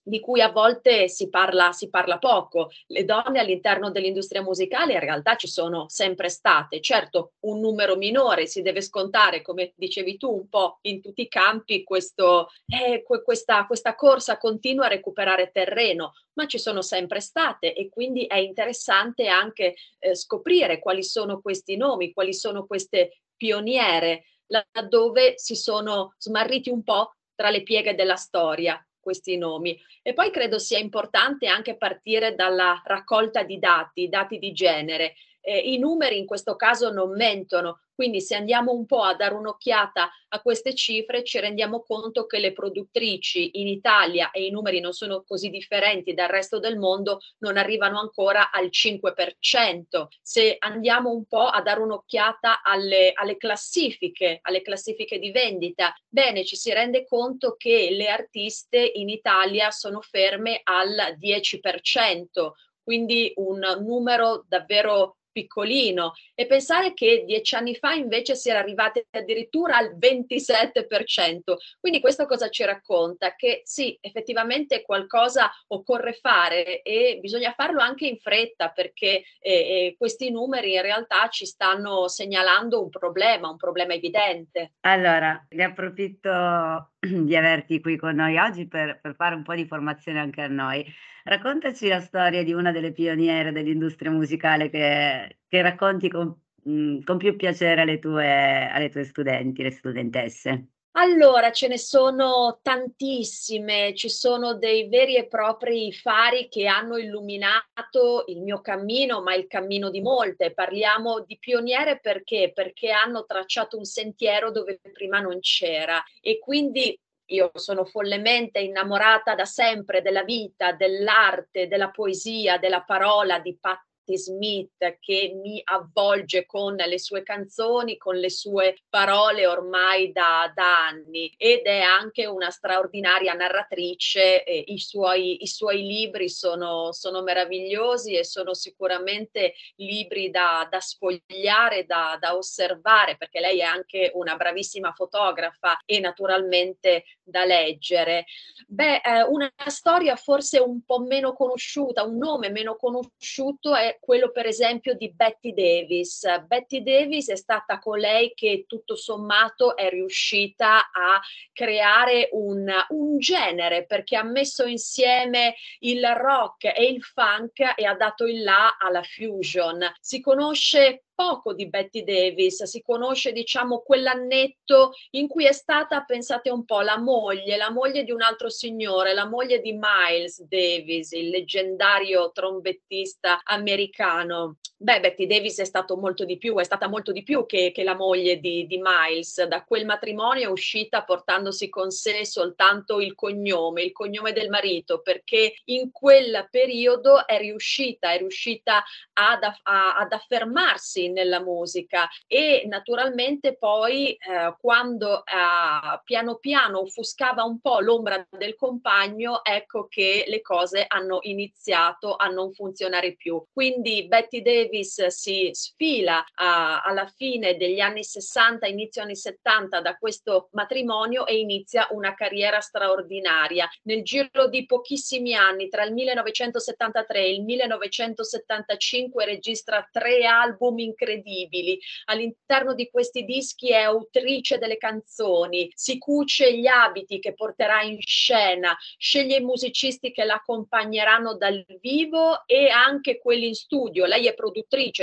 di 0.07 0.21
cui 0.21 0.43
a 0.43 0.51
volte 0.51 1.09
si 1.09 1.31
parla, 1.31 1.73
si 1.73 1.89
parla 1.89 2.19
poco. 2.19 2.71
Le 2.89 3.05
donne 3.05 3.41
all'interno 3.41 3.91
dell'industria 3.91 4.43
musicale 4.43 4.93
in 4.93 5.01
realtà 5.01 5.35
ci 5.37 5.49
sono 5.49 5.89
sempre 5.89 6.29
state, 6.29 6.81
certo 6.81 7.33
un 7.41 7.59
numero 7.59 7.97
minore, 7.97 8.47
si 8.47 8.61
deve 8.61 8.83
scontare, 8.83 9.41
come 9.41 9.73
dicevi 9.75 10.19
tu, 10.19 10.31
un 10.31 10.49
po' 10.49 10.79
in 10.83 11.01
tutti 11.01 11.23
i 11.23 11.29
campi 11.29 11.83
questo, 11.83 12.49
eh, 12.67 13.03
questa, 13.03 13.65
questa 13.67 13.95
corsa 13.95 14.37
continua 14.37 14.85
a 14.85 14.89
recuperare 14.89 15.51
terreno, 15.51 16.13
ma 16.35 16.47
ci 16.47 16.59
sono 16.59 16.83
sempre 16.83 17.21
state 17.21 17.73
e 17.73 17.89
quindi 17.89 18.27
è 18.27 18.37
interessante 18.37 19.27
anche 19.27 19.75
eh, 19.99 20.15
scoprire 20.15 20.81
quali 20.81 21.03
sono 21.03 21.41
questi 21.41 21.77
nomi, 21.77 22.13
quali 22.13 22.35
sono 22.35 22.67
queste 22.67 23.23
pioniere, 23.37 24.25
laddove 24.49 25.39
si 25.39 25.57
sono 25.57 26.15
smarriti 26.19 26.69
un 26.69 26.83
po' 26.83 27.15
tra 27.35 27.49
le 27.49 27.63
pieghe 27.63 27.95
della 27.95 28.17
storia 28.17 28.79
questi 29.05 29.37
nomi. 29.37 29.81
E 30.03 30.13
poi 30.13 30.33
credo 30.33 30.59
sia 30.59 30.79
importante 30.79 31.47
anche 31.47 31.77
partire 31.77 32.35
dalla 32.35 32.83
raccolta 32.85 33.45
di 33.45 33.61
dati, 33.61 34.09
dati 34.09 34.41
di 34.41 34.53
genere. 34.53 35.15
Eh, 35.47 35.59
I 35.59 35.79
numeri 35.79 36.17
in 36.17 36.25
questo 36.25 36.57
caso 36.57 36.91
non 36.91 37.11
mentono, 37.11 37.81
quindi 37.95 38.23
se 38.23 38.35
andiamo 38.35 38.73
un 38.73 38.87
po' 38.87 39.03
a 39.03 39.15
dare 39.15 39.35
un'occhiata 39.35 40.11
a 40.29 40.41
queste 40.41 40.75
cifre 40.75 41.23
ci 41.23 41.39
rendiamo 41.39 41.83
conto 41.83 42.25
che 42.25 42.39
le 42.39 42.53
produttrici 42.53 43.61
in 43.61 43.69
Italia, 43.69 44.31
e 44.31 44.47
i 44.47 44.51
numeri 44.51 44.81
non 44.81 44.93
sono 44.93 45.23
così 45.23 45.51
differenti 45.51 46.15
dal 46.15 46.29
resto 46.29 46.59
del 46.59 46.79
mondo, 46.79 47.21
non 47.41 47.59
arrivano 47.59 48.01
ancora 48.01 48.51
al 48.51 48.71
5%. 48.71 50.07
Se 50.23 50.57
andiamo 50.59 51.11
un 51.11 51.27
po' 51.27 51.47
a 51.47 51.61
dare 51.61 51.81
un'occhiata 51.81 52.63
alle, 52.63 53.13
alle 53.13 53.37
classifiche, 53.37 54.39
alle 54.41 54.63
classifiche 54.63 55.19
di 55.19 55.31
vendita, 55.31 55.95
bene, 56.09 56.47
ci 56.47 56.57
si 56.57 56.73
rende 56.73 57.05
conto 57.05 57.55
che 57.59 57.91
le 57.91 58.09
artiste 58.09 58.79
in 58.95 59.11
Italia 59.11 59.71
sono 59.71 60.01
ferme 60.01 60.61
al 60.65 61.19
10%, 61.21 62.53
quindi 62.83 63.33
un 63.37 63.61
numero 63.81 64.45
davvero 64.49 65.19
piccolino 65.35 66.13
e 66.35 66.47
pensare 66.47 66.95
che 66.95 67.25
dieci 67.27 67.57
anni 67.57 67.75
fa 67.75 67.93
invece 67.93 68.37
si 68.37 68.49
era 68.49 68.61
arrivati 68.61 69.05
addirittura 69.11 69.77
al 69.77 69.99
27%. 69.99 71.57
Quindi 71.81 72.01
questo 72.01 72.27
cosa 72.27 72.49
ci 72.49 72.65
racconta? 72.65 73.35
Che 73.35 73.63
sì, 73.65 73.99
effettivamente 74.01 74.83
qualcosa 74.83 75.51
occorre 75.69 76.13
fare 76.13 76.83
e 76.83 77.19
bisogna 77.21 77.53
farlo 77.53 77.81
anche 77.81 78.07
in 78.07 78.19
fretta 78.19 78.69
perché 78.69 79.25
eh, 79.41 79.53
eh, 79.53 79.95
questi 79.99 80.31
numeri 80.31 80.75
in 80.75 80.83
realtà 80.83 81.29
ci 81.29 81.47
stanno 81.47 82.07
segnalando 82.07 82.81
un 82.81 82.89
problema, 82.89 83.51
un 83.51 83.57
problema 83.57 83.95
evidente. 83.95 84.75
Allora, 84.83 85.45
ne 85.51 85.65
approfitto 85.65 86.94
di 87.05 87.37
averti 87.37 87.81
qui 87.81 87.97
con 87.97 88.15
noi 88.17 88.39
oggi 88.39 88.67
per, 88.67 89.01
per 89.01 89.15
fare 89.15 89.35
un 89.35 89.43
po' 89.43 89.55
di 89.55 89.67
formazione 89.67 90.21
anche 90.21 90.43
a 90.43 90.49
noi. 90.49 90.85
Raccontaci 91.25 91.89
la 91.89 92.01
storia 92.01 92.43
di 92.45 92.53
una 92.53 92.73
delle 92.73 92.93
pioniere 92.93 93.53
dell'industria 93.53 94.11
musicale 94.11 94.69
che, 94.71 95.39
che 95.49 95.63
racconti 95.63 96.09
con, 96.09 96.39
con, 96.63 97.17
più 97.19 97.37
piacere 97.37 97.83
alle 97.83 97.99
tue, 97.99 98.69
alle 98.71 98.91
tue 98.91 99.05
studenti, 99.05 99.63
le 99.63 99.71
studentesse. 99.71 100.69
Allora, 100.97 101.51
ce 101.51 101.67
ne 101.67 101.77
sono 101.77 102.61
tantissime, 102.63 103.95
ci 103.97 104.09
sono 104.09 104.55
dei 104.55 104.89
veri 104.89 105.17
e 105.17 105.27
propri 105.27 105.93
fari 105.93 106.49
che 106.49 106.67
hanno 106.69 106.97
illuminato 106.99 108.23
il 108.29 108.41
mio 108.41 108.61
cammino, 108.61 109.21
ma 109.21 109.35
il 109.35 109.49
cammino 109.49 109.91
di 109.91 110.01
molte. 110.01 110.55
Parliamo 110.55 111.25
di 111.25 111.37
pioniere 111.39 111.99
perché? 111.99 112.53
Perché 112.55 112.93
hanno 112.93 113.25
tracciato 113.25 113.77
un 113.77 113.85
sentiero 113.85 114.53
dove 114.53 114.79
prima 114.93 115.19
non 115.19 115.41
c'era 115.41 116.01
e 116.21 116.39
quindi 116.39 116.97
io 117.31 117.51
sono 117.55 117.85
follemente 117.85 118.61
innamorata 118.61 119.35
da 119.35 119.47
sempre 119.47 120.01
della 120.01 120.23
vita, 120.23 120.73
dell'arte, 120.73 121.67
della 121.67 121.91
poesia, 121.91 122.59
della 122.59 122.83
parola 122.83 123.41
di 123.41 123.57
Pat 123.59 123.83
Patti 124.05 124.19
Smith 124.19 124.99
che 125.01 125.33
mi 125.35 125.61
avvolge 125.65 126.45
con 126.45 126.75
le 126.75 126.99
sue 126.99 127.23
canzoni, 127.23 127.97
con 127.97 128.17
le 128.17 128.29
sue 128.29 128.77
parole 128.89 129.47
ormai 129.47 130.13
da, 130.13 130.53
da 130.55 130.87
anni 130.87 131.33
ed 131.39 131.63
è 131.65 131.81
anche 131.81 132.27
una 132.27 132.51
straordinaria 132.51 133.33
narratrice. 133.33 134.45
Eh, 134.45 134.65
i, 134.69 134.79
suoi, 134.79 135.43
I 135.43 135.47
suoi 135.47 135.83
libri 135.83 136.29
sono, 136.29 136.93
sono 136.93 137.23
meravigliosi 137.23 138.15
e 138.15 138.25
sono 138.25 138.53
sicuramente 138.53 139.55
libri 139.77 140.31
da, 140.31 140.69
da 140.71 140.81
sfogliare, 140.81 141.87
da, 141.87 142.19
da 142.21 142.37
osservare, 142.37 143.17
perché 143.17 143.41
lei 143.41 143.61
è 143.61 143.65
anche 143.65 144.11
una 144.15 144.37
bravissima 144.37 144.93
fotografa 144.93 145.79
e 145.87 145.99
naturalmente 146.01 147.05
da 147.23 147.45
leggere. 147.47 148.27
Beh, 148.67 149.01
eh, 149.03 149.23
una 149.23 149.51
storia 149.67 150.15
forse 150.17 150.59
un 150.59 150.85
po' 150.85 151.01
meno 151.01 151.33
conosciuta, 151.33 152.05
un 152.05 152.19
nome 152.19 152.51
meno 152.51 152.77
conosciuto 152.77 153.75
è 153.75 153.94
quello 154.01 154.31
per 154.31 154.47
esempio 154.47 154.95
di 154.95 155.13
Betty 155.13 155.53
Davis. 155.53 156.25
Betty 156.47 156.83
Davis 156.83 157.31
è 157.31 157.37
stata 157.37 157.79
colei 157.79 158.33
che 158.35 158.65
tutto 158.67 158.97
sommato 158.97 159.77
è 159.77 159.89
riuscita 159.89 160.91
a 160.91 161.21
creare 161.53 162.29
un, 162.33 162.71
un 162.89 163.19
genere 163.19 163.87
perché 163.87 164.17
ha 164.17 164.25
messo 164.25 164.65
insieme 164.65 165.55
il 165.81 166.05
rock 166.07 166.65
e 166.65 166.85
il 166.85 167.03
funk 167.03 167.75
e 167.77 167.85
ha 167.85 167.95
dato 167.95 168.27
il 168.27 168.43
là 168.43 168.77
alla 168.79 169.03
fusion. 169.03 169.81
Si 170.01 170.21
conosce 170.21 171.04
poco 171.15 171.55
di 171.55 171.69
Betty 171.69 172.03
Davis, 172.05 172.65
si 172.65 172.83
conosce 172.83 173.33
diciamo 173.33 173.81
quell'annetto 173.81 174.93
in 175.11 175.29
cui 175.29 175.47
è 175.47 175.53
stata, 175.53 176.03
pensate 176.03 176.51
un 176.51 176.65
po', 176.65 176.81
la 176.81 176.99
moglie, 176.99 177.57
la 177.57 177.71
moglie 177.71 178.05
di 178.05 178.11
un 178.11 178.23
altro 178.23 178.49
signore, 178.51 179.15
la 179.15 179.27
moglie 179.27 179.61
di 179.61 179.73
Miles 179.73 180.43
Davis, 180.43 181.13
il 181.13 181.29
leggendario 181.29 182.31
trombettista 182.33 183.41
americano. 183.45 184.57
Beh, 184.77 184.99
Betty 184.99 185.27
Davis 185.27 185.61
è 185.61 185.65
stato 185.65 185.97
molto 185.97 186.25
di 186.25 186.37
più, 186.37 186.57
è 186.57 186.65
stata 186.65 186.89
molto 186.89 187.13
di 187.13 187.23
più 187.23 187.47
che, 187.47 187.71
che 187.73 187.85
la 187.85 187.95
moglie 187.95 188.41
di, 188.41 188.67
di 188.67 188.81
Miles. 188.83 189.43
Da 189.45 189.63
quel 189.63 189.87
matrimonio 189.87 190.49
è 190.49 190.51
uscita 190.51 191.05
portandosi 191.05 191.69
con 191.69 191.91
sé 191.91 192.27
soltanto 192.27 193.01
il 193.01 193.15
cognome, 193.15 193.83
il 193.83 193.93
cognome 193.93 194.33
del 194.33 194.49
marito, 194.49 195.01
perché 195.01 195.55
in 195.67 195.93
quel 195.93 196.49
periodo 196.51 197.25
è 197.25 197.39
riuscita, 197.39 198.13
è 198.13 198.19
riuscita 198.19 198.83
ad, 199.13 199.45
a, 199.45 199.95
ad 199.97 200.13
affermarsi 200.13 201.09
nella 201.09 201.41
musica 201.41 202.09
e 202.27 202.65
naturalmente 202.67 203.57
poi 203.57 204.11
eh, 204.15 204.57
quando 204.61 205.25
eh, 205.25 206.01
piano 206.03 206.37
piano 206.37 206.81
offuscava 206.81 207.45
un 207.45 207.61
po' 207.61 207.79
l'ombra 207.79 208.27
del 208.29 208.57
compagno, 208.57 209.45
ecco 209.45 209.87
che 209.87 210.25
le 210.27 210.41
cose 210.41 210.85
hanno 210.87 211.21
iniziato 211.23 212.17
a 212.17 212.27
non 212.27 212.53
funzionare 212.53 213.15
più. 213.15 213.43
Quindi 213.53 214.09
Betty 214.09 214.43
Davis 214.43 214.64
si 215.09 215.51
sfila 215.53 216.25
a, 216.35 216.83
alla 216.83 217.07
fine 217.07 217.57
degli 217.57 217.81
anni 217.81 218.03
60, 218.03 218.67
inizio 218.67 219.03
anni 219.03 219.17
70 219.17 219.81
da 219.81 219.97
questo 219.97 220.49
matrimonio 220.53 221.27
e 221.27 221.39
inizia 221.39 221.89
una 221.91 222.15
carriera 222.15 222.61
straordinaria. 222.61 223.69
Nel 223.83 224.03
giro 224.03 224.49
di 224.49 224.65
pochissimi 224.65 225.35
anni, 225.35 225.69
tra 225.69 225.85
il 225.85 225.93
1973 225.93 227.19
e 227.19 227.33
il 227.33 227.43
1975, 227.43 229.25
registra 229.25 229.87
tre 229.91 230.25
album 230.25 230.79
in 230.79 230.95
incredibili. 230.95 231.79
All'interno 232.07 232.75
di 232.75 232.89
questi 232.89 233.25
dischi 233.25 233.71
è 233.71 233.83
autrice 233.83 234.59
delle 234.59 234.79
canzoni, 234.79 235.71
si 235.75 235.99
cuce 235.99 236.57
gli 236.57 236.67
abiti 236.67 237.19
che 237.19 237.35
porterà 237.35 237.83
in 237.83 238.01
scena, 238.01 238.77
sceglie 238.97 239.37
i 239.37 239.45
musicisti 239.45 240.13
che 240.13 240.25
la 240.25 240.35
accompagneranno 240.35 241.37
dal 241.37 241.65
vivo 241.81 242.47
e 242.47 242.69
anche 242.69 243.19
quelli 243.19 243.49
in 243.49 243.55
studio. 243.55 244.07
Lei 244.07 244.27
è 244.27 244.35
produttrice 244.35 244.54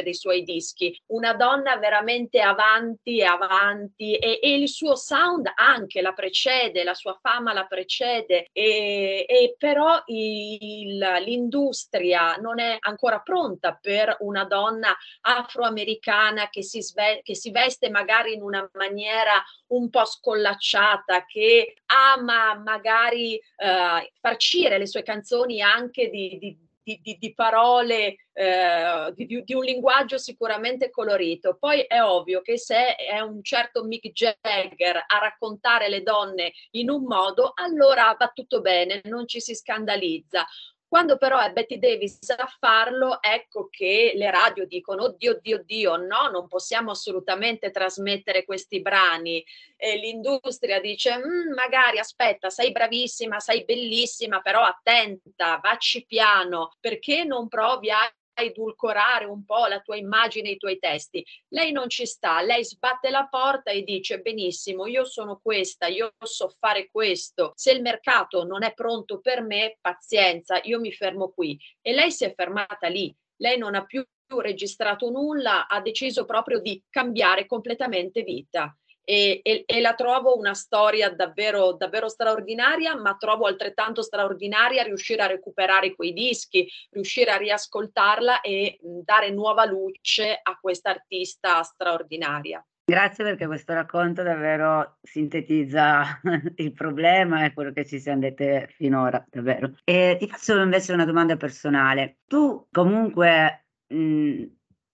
dei 0.03 0.13
suoi 0.13 0.43
dischi, 0.43 0.97
una 1.07 1.33
donna 1.33 1.77
veramente 1.77 2.39
avanti 2.39 3.19
e 3.19 3.25
avanti 3.25 4.15
e, 4.15 4.39
e 4.41 4.55
il 4.55 4.69
suo 4.69 4.95
sound 4.95 5.51
anche 5.55 6.01
la 6.01 6.13
precede, 6.13 6.83
la 6.83 6.93
sua 6.93 7.17
fama 7.21 7.53
la 7.53 7.65
precede 7.65 8.47
e, 8.51 9.25
e 9.27 9.55
però 9.57 10.01
il, 10.05 10.97
l'industria 11.23 12.35
non 12.35 12.59
è 12.59 12.77
ancora 12.79 13.19
pronta 13.19 13.77
per 13.79 14.17
una 14.19 14.45
donna 14.45 14.95
afroamericana 15.21 15.79
americana 15.81 16.49
che 16.49 16.63
si, 16.63 16.81
sve- 16.81 17.21
che 17.23 17.35
si 17.35 17.51
veste 17.51 17.89
magari 17.89 18.33
in 18.33 18.41
una 18.41 18.69
maniera 18.73 19.43
un 19.67 19.89
po' 19.89 20.05
scollacciata, 20.05 21.25
che 21.25 21.75
ama 21.87 22.55
magari 22.55 23.35
eh, 23.35 24.11
farcire 24.19 24.77
le 24.77 24.87
sue 24.87 25.03
canzoni 25.03 25.61
anche 25.61 26.09
di, 26.09 26.37
di 26.37 26.57
di, 26.83 26.99
di, 27.01 27.17
di, 27.19 27.33
parole, 27.33 28.15
eh, 28.33 29.13
di, 29.13 29.43
di, 29.43 29.53
un 29.53 29.63
linguaggio 29.63 30.17
sicuramente 30.17 30.89
colorito. 30.89 31.57
Poi 31.59 31.81
è 31.81 32.01
ovvio 32.01 32.41
che 32.41 32.57
se 32.57 32.95
è 32.95 33.19
un 33.19 33.43
certo 33.43 33.83
Mick 33.83 34.11
Jagger 34.11 35.03
a 35.07 35.17
raccontare 35.19 35.89
le 35.89 36.01
donne 36.01 36.53
in 36.71 36.89
un 36.89 37.03
modo, 37.03 37.51
allora 37.55 38.15
va 38.17 38.31
tutto 38.33 38.61
bene, 38.61 39.01
non 39.05 39.27
ci 39.27 39.39
si 39.39 39.55
scandalizza 39.55 40.45
Quando 40.91 41.15
però 41.15 41.39
è 41.39 41.53
Betty 41.53 41.79
Davis 41.79 42.19
a 42.35 42.53
farlo, 42.59 43.21
ecco 43.21 43.69
che 43.69 44.11
le 44.13 44.29
radio 44.29 44.65
dicono, 44.67 45.03
oddio, 45.05 45.31
oddio, 45.37 45.59
oddio, 45.59 45.95
no, 45.95 46.27
non 46.29 46.49
possiamo 46.49 46.91
assolutamente 46.91 47.71
trasmettere 47.71 48.43
questi 48.43 48.81
brani. 48.81 49.41
E 49.77 49.95
l'industria 49.95 50.81
dice, 50.81 51.17
mm, 51.17 51.53
magari 51.53 51.97
aspetta, 51.97 52.49
sei 52.49 52.73
bravissima, 52.73 53.39
sei 53.39 53.63
bellissima, 53.63 54.41
però 54.41 54.63
attenta, 54.63 55.61
vacci 55.63 56.05
piano, 56.05 56.73
perché 56.81 57.23
non 57.23 57.47
provi 57.47 57.89
a 57.89 58.13
edulcorare 58.33 59.25
un 59.25 59.45
po' 59.45 59.67
la 59.67 59.79
tua 59.79 59.95
immagine, 59.95 60.49
i 60.49 60.57
tuoi 60.57 60.79
testi. 60.79 61.25
Lei 61.49 61.71
non 61.71 61.89
ci 61.89 62.05
sta, 62.05 62.41
lei 62.41 62.63
sbatte 62.65 63.09
la 63.09 63.27
porta 63.27 63.71
e 63.71 63.83
dice 63.83 64.19
benissimo, 64.19 64.87
io 64.87 65.05
sono 65.05 65.39
questa, 65.41 65.87
io 65.87 66.13
so 66.23 66.49
fare 66.59 66.89
questo. 66.89 67.53
Se 67.55 67.71
il 67.71 67.81
mercato 67.81 68.43
non 68.43 68.63
è 68.63 68.73
pronto 68.73 69.19
per 69.19 69.41
me, 69.41 69.77
pazienza, 69.79 70.59
io 70.63 70.79
mi 70.79 70.91
fermo 70.91 71.31
qui. 71.31 71.59
E 71.81 71.93
lei 71.93 72.11
si 72.11 72.25
è 72.25 72.33
fermata 72.33 72.87
lì. 72.87 73.15
Lei 73.37 73.57
non 73.57 73.75
ha 73.75 73.85
più 73.85 74.05
registrato 74.39 75.09
nulla, 75.09 75.67
ha 75.67 75.81
deciso 75.81 76.25
proprio 76.25 76.59
di 76.59 76.81
cambiare 76.89 77.45
completamente 77.45 78.23
vita 78.23 78.75
e, 79.03 79.41
e, 79.43 79.63
e, 79.65 79.81
la 79.81 79.93
trovo 79.93 80.37
una 80.37 80.53
storia 80.53 81.09
davvero, 81.09 81.73
davvero 81.73 82.07
straordinaria, 82.07 82.95
ma 82.95 83.15
trovo 83.15 83.45
altrettanto 83.45 84.01
straordinaria 84.01 84.83
riuscire 84.83 85.21
a 85.23 85.27
recuperare 85.27 85.95
quei 85.95 86.13
dischi, 86.13 86.67
riuscire 86.91 87.31
a 87.31 87.37
riascoltarla 87.37 88.41
e 88.41 88.79
dare 88.81 89.31
nuova 89.31 89.65
luce 89.65 90.39
a 90.41 90.57
questa 90.59 90.91
artista 90.91 91.61
straordinaria. 91.63 92.63
Grazie 92.83 93.23
perché 93.23 93.45
questo 93.45 93.73
racconto 93.73 94.21
davvero 94.21 94.97
sintetizza 95.01 96.19
il 96.57 96.73
problema 96.73 97.45
e 97.45 97.53
quello 97.53 97.71
che 97.71 97.85
ci 97.85 97.99
siamo 97.99 98.19
dette 98.19 98.67
finora, 98.75 99.23
davvero. 99.29 99.75
E 99.83 100.17
ti 100.19 100.27
faccio 100.27 100.59
invece 100.59 100.91
una 100.91 101.05
domanda 101.05 101.37
personale. 101.37 102.17
Tu 102.27 102.67
comunque 102.69 103.67
mh, 103.87 104.43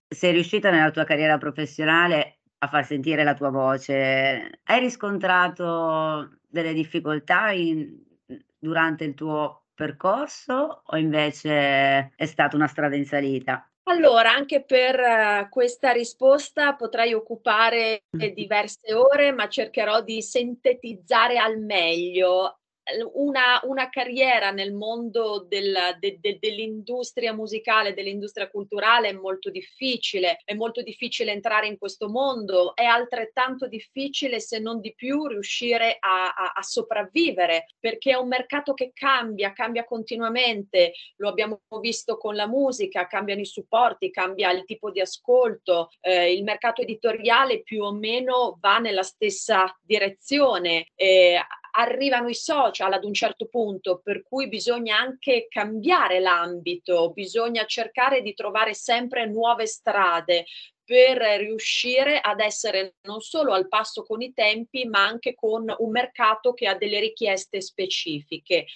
sei 0.08 0.32
riuscita 0.32 0.70
nella 0.70 0.90
tua 0.90 1.04
carriera 1.04 1.38
professionale 1.38 2.37
a 2.58 2.68
far 2.68 2.84
sentire 2.84 3.24
la 3.24 3.34
tua 3.34 3.50
voce. 3.50 4.60
Hai 4.64 4.80
riscontrato 4.80 6.38
delle 6.46 6.72
difficoltà 6.72 7.50
in, 7.50 7.96
durante 8.58 9.04
il 9.04 9.14
tuo 9.14 9.66
percorso 9.74 10.82
o 10.84 10.96
invece 10.96 12.12
è 12.16 12.26
stata 12.26 12.56
una 12.56 12.66
strada 12.66 12.96
in 12.96 13.06
salita? 13.06 13.70
Allora, 13.84 14.34
anche 14.34 14.64
per 14.64 14.98
uh, 14.98 15.48
questa 15.48 15.92
risposta 15.92 16.74
potrei 16.74 17.14
occupare 17.14 18.02
diverse 18.10 18.92
ore, 18.92 19.32
ma 19.32 19.48
cercherò 19.48 20.02
di 20.02 20.20
sintetizzare 20.20 21.38
al 21.38 21.58
meglio 21.58 22.57
una, 23.14 23.60
una, 23.64 23.88
carriera 23.88 24.50
nel 24.50 24.72
mondo 24.72 25.44
del, 25.48 25.74
de, 25.98 26.18
de, 26.20 26.38
dell'industria 26.40 27.32
musicale, 27.32 27.94
dell'industria 27.94 28.48
culturale 28.48 29.08
è 29.08 29.12
molto 29.12 29.50
difficile, 29.50 30.40
è 30.44 30.54
molto 30.54 30.82
difficile 30.82 31.32
entrare 31.32 31.66
in 31.66 31.78
questo 31.78 32.08
mondo, 32.08 32.74
è 32.74 32.84
altrettanto 32.84 33.66
difficile 33.66 34.40
se 34.40 34.58
non 34.58 34.80
di 34.80 34.94
più 34.94 35.26
riuscire 35.26 35.96
a, 35.98 36.28
a, 36.28 36.52
a 36.54 36.62
sopravvivere 36.62 37.66
perché 37.78 38.12
è 38.12 38.16
un 38.16 38.28
mercato 38.28 38.74
che 38.74 38.92
cambia, 38.94 39.52
cambia 39.52 39.84
continuamente, 39.84 40.92
lo 41.16 41.28
abbiamo 41.28 41.60
visto 41.80 42.16
con 42.16 42.34
la 42.34 42.46
musica, 42.46 43.06
cambiano 43.06 43.40
i 43.40 43.46
supporti, 43.46 44.10
cambia 44.10 44.50
il 44.50 44.64
tipo 44.64 44.90
di 44.90 45.00
ascolto, 45.00 45.90
eh, 46.00 46.32
il 46.32 46.42
mercato 46.42 46.82
editoriale 46.82 47.62
più 47.62 47.82
o 47.82 47.92
meno 47.92 48.56
va 48.60 48.78
nella 48.78 49.02
stessa 49.02 49.76
direzione. 49.82 50.88
Eh, 50.94 51.38
arrivano 51.78 52.28
i 52.28 52.34
social 52.34 52.92
ad 52.92 53.04
un 53.04 53.14
certo 53.14 53.46
punto, 53.46 54.00
per 54.02 54.22
cui 54.22 54.48
bisogna 54.48 54.98
anche 54.98 55.46
cambiare 55.48 56.18
l'ambito, 56.18 57.12
bisogna 57.12 57.64
cercare 57.66 58.20
di 58.20 58.34
trovare 58.34 58.74
sempre 58.74 59.26
nuove 59.26 59.66
strade 59.66 60.44
per 60.84 61.18
riuscire 61.38 62.18
ad 62.18 62.40
essere 62.40 62.96
non 63.02 63.20
solo 63.20 63.52
al 63.52 63.68
passo 63.68 64.02
con 64.02 64.22
i 64.22 64.32
tempi, 64.32 64.86
ma 64.86 65.04
anche 65.06 65.34
con 65.34 65.72
un 65.78 65.90
mercato 65.90 66.52
che 66.54 66.66
ha 66.66 66.74
delle 66.74 66.98
richieste 66.98 67.60
specifiche. 67.60 68.66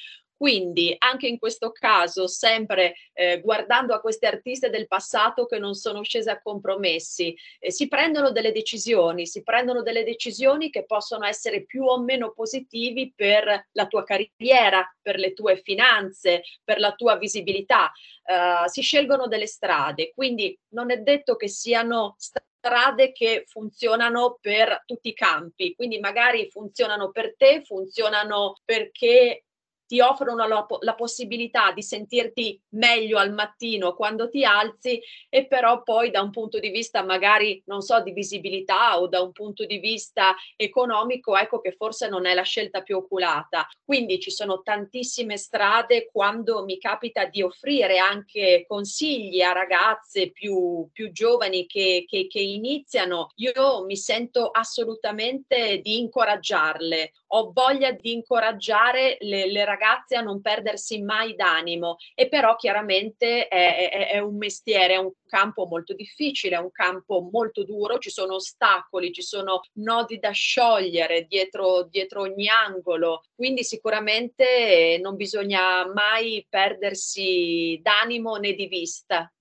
Quindi 0.43 0.93
anche 0.99 1.29
in 1.29 1.39
questo 1.39 1.71
caso, 1.71 2.27
sempre 2.27 2.97
eh, 3.13 3.41
guardando 3.41 3.95
a 3.95 4.01
queste 4.01 4.27
artiste 4.27 4.71
del 4.71 4.89
passato 4.89 5.47
che 5.47 5.61
non 5.61 5.75
sono 5.75 6.03
scese 6.03 6.33
a 6.33 6.43
compromessi, 6.43 7.33
eh, 7.61 7.71
si 7.71 7.87
prendono 7.87 8.33
delle 8.33 8.51
decisioni, 8.51 9.25
si 9.25 9.45
prendono 9.45 9.83
delle 9.83 10.03
decisioni 10.03 10.69
che 10.69 10.85
possono 10.85 11.27
essere 11.27 11.65
più 11.65 11.85
o 11.85 12.01
meno 12.01 12.33
positivi 12.33 13.13
per 13.15 13.69
la 13.71 13.87
tua 13.87 14.03
carriera, 14.03 14.85
per 15.01 15.17
le 15.17 15.33
tue 15.33 15.59
finanze, 15.63 16.43
per 16.65 16.81
la 16.81 16.93
tua 16.97 17.15
visibilità. 17.19 17.93
Uh, 18.25 18.69
si 18.69 18.83
scelgono 18.83 19.29
delle 19.29 19.47
strade, 19.47 20.11
quindi 20.13 20.59
non 20.71 20.91
è 20.91 20.97
detto 20.97 21.37
che 21.37 21.47
siano 21.47 22.17
strade 22.19 23.13
che 23.13 23.45
funzionano 23.47 24.39
per 24.41 24.83
tutti 24.87 25.11
i 25.11 25.15
campi, 25.15 25.77
quindi 25.77 26.01
magari 26.01 26.51
funzionano 26.51 27.13
per 27.13 27.37
te, 27.37 27.63
funzionano 27.65 28.55
perché 28.65 29.45
ti 29.93 30.01
offrono 30.01 30.47
la, 30.47 30.67
la, 30.81 30.95
possibilità 30.95 31.71
di 31.73 31.83
sentirti 31.83 32.59
meglio 32.71 33.19
al 33.19 33.35
mattino 33.35 33.95
quando 33.95 34.31
ti 34.31 34.43
alzi 34.43 34.99
e 35.29 35.47
però 35.47 35.83
poi 35.83 36.11
da 36.11 36.23
un 36.23 36.31
punto 36.31 36.59
di 36.59 36.71
vista 36.71 37.03
magari, 37.03 37.63
non 37.67 37.83
so, 37.83 38.01
di 38.01 38.13
visibilità 38.13 38.99
o 38.99 39.07
da 39.07 39.21
un 39.21 39.33
punto 39.33 39.67
di 39.67 39.77
vista 39.81 40.35
economico, 40.57 41.37
ecco 41.37 41.61
che 41.61 41.73
forse 41.73 42.09
non 42.09 42.25
è 42.25 42.33
la 42.33 42.41
scelta 42.41 42.81
più 42.81 42.97
oculata. 42.97 43.69
Quindi 43.85 44.19
ci 44.19 44.31
sono 44.31 44.63
tantissime 44.63 45.37
strade 45.37 46.09
quando 46.11 46.65
mi 46.65 46.79
capita 46.79 47.27
di 47.27 47.43
offrire 47.43 47.99
anche 47.99 48.65
consigli 48.67 49.43
a 49.43 49.53
ragazze 49.53 50.31
più, 50.31 50.89
più 50.91 51.13
giovani 51.13 51.67
che, 51.67 52.07
che, 52.09 52.29
che 52.29 52.41
iniziano, 52.41 53.29
io 53.35 53.85
mi 53.85 53.99
sento 53.99 54.49
assolutamente 54.49 55.81
di 55.83 55.99
incoraggiarle. 55.99 57.13
Ho 57.35 57.51
voglia 57.53 57.93
di 57.93 58.13
incoraggiare 58.13 59.17
le, 59.21 59.51
le 59.51 59.65
ragazze 59.65 60.17
a 60.17 60.21
non 60.21 60.43
perdersi 60.43 61.01
mai 61.01 61.35
d'animo 61.35 61.97
e 62.15 62.29
però 62.29 62.57
chiaramente 62.57 63.49
è, 63.49 63.89
è, 63.89 64.09
è 64.11 64.19
un 64.19 64.37
mestiere, 64.37 64.95
è 64.95 64.99
un 64.99 65.13
campo 65.27 65.65
molto 65.65 65.95
difficile, 65.95 66.57
è 66.57 66.59
un 66.59 66.71
campo 66.71 67.27
molto 67.33 67.65
duro, 67.65 67.97
ci 67.97 68.11
sono 68.11 68.35
ostacoli, 68.35 69.13
ci 69.13 69.23
sono 69.23 69.63
nodi 69.75 70.19
da 70.19 70.31
sciogliere 70.31 71.25
dietro, 71.25 71.85
dietro 71.85 72.21
ogni 72.21 72.49
angolo, 72.49 73.23
quindi 73.35 73.65
sicuramente 73.65 74.99
non 75.01 75.17
bisogna 75.17 75.91
mai 75.91 76.47
perdersi 76.49 77.81
d'animo 77.83 78.37
né 78.37 78.53
di 78.53 78.67
vista. 78.67 79.33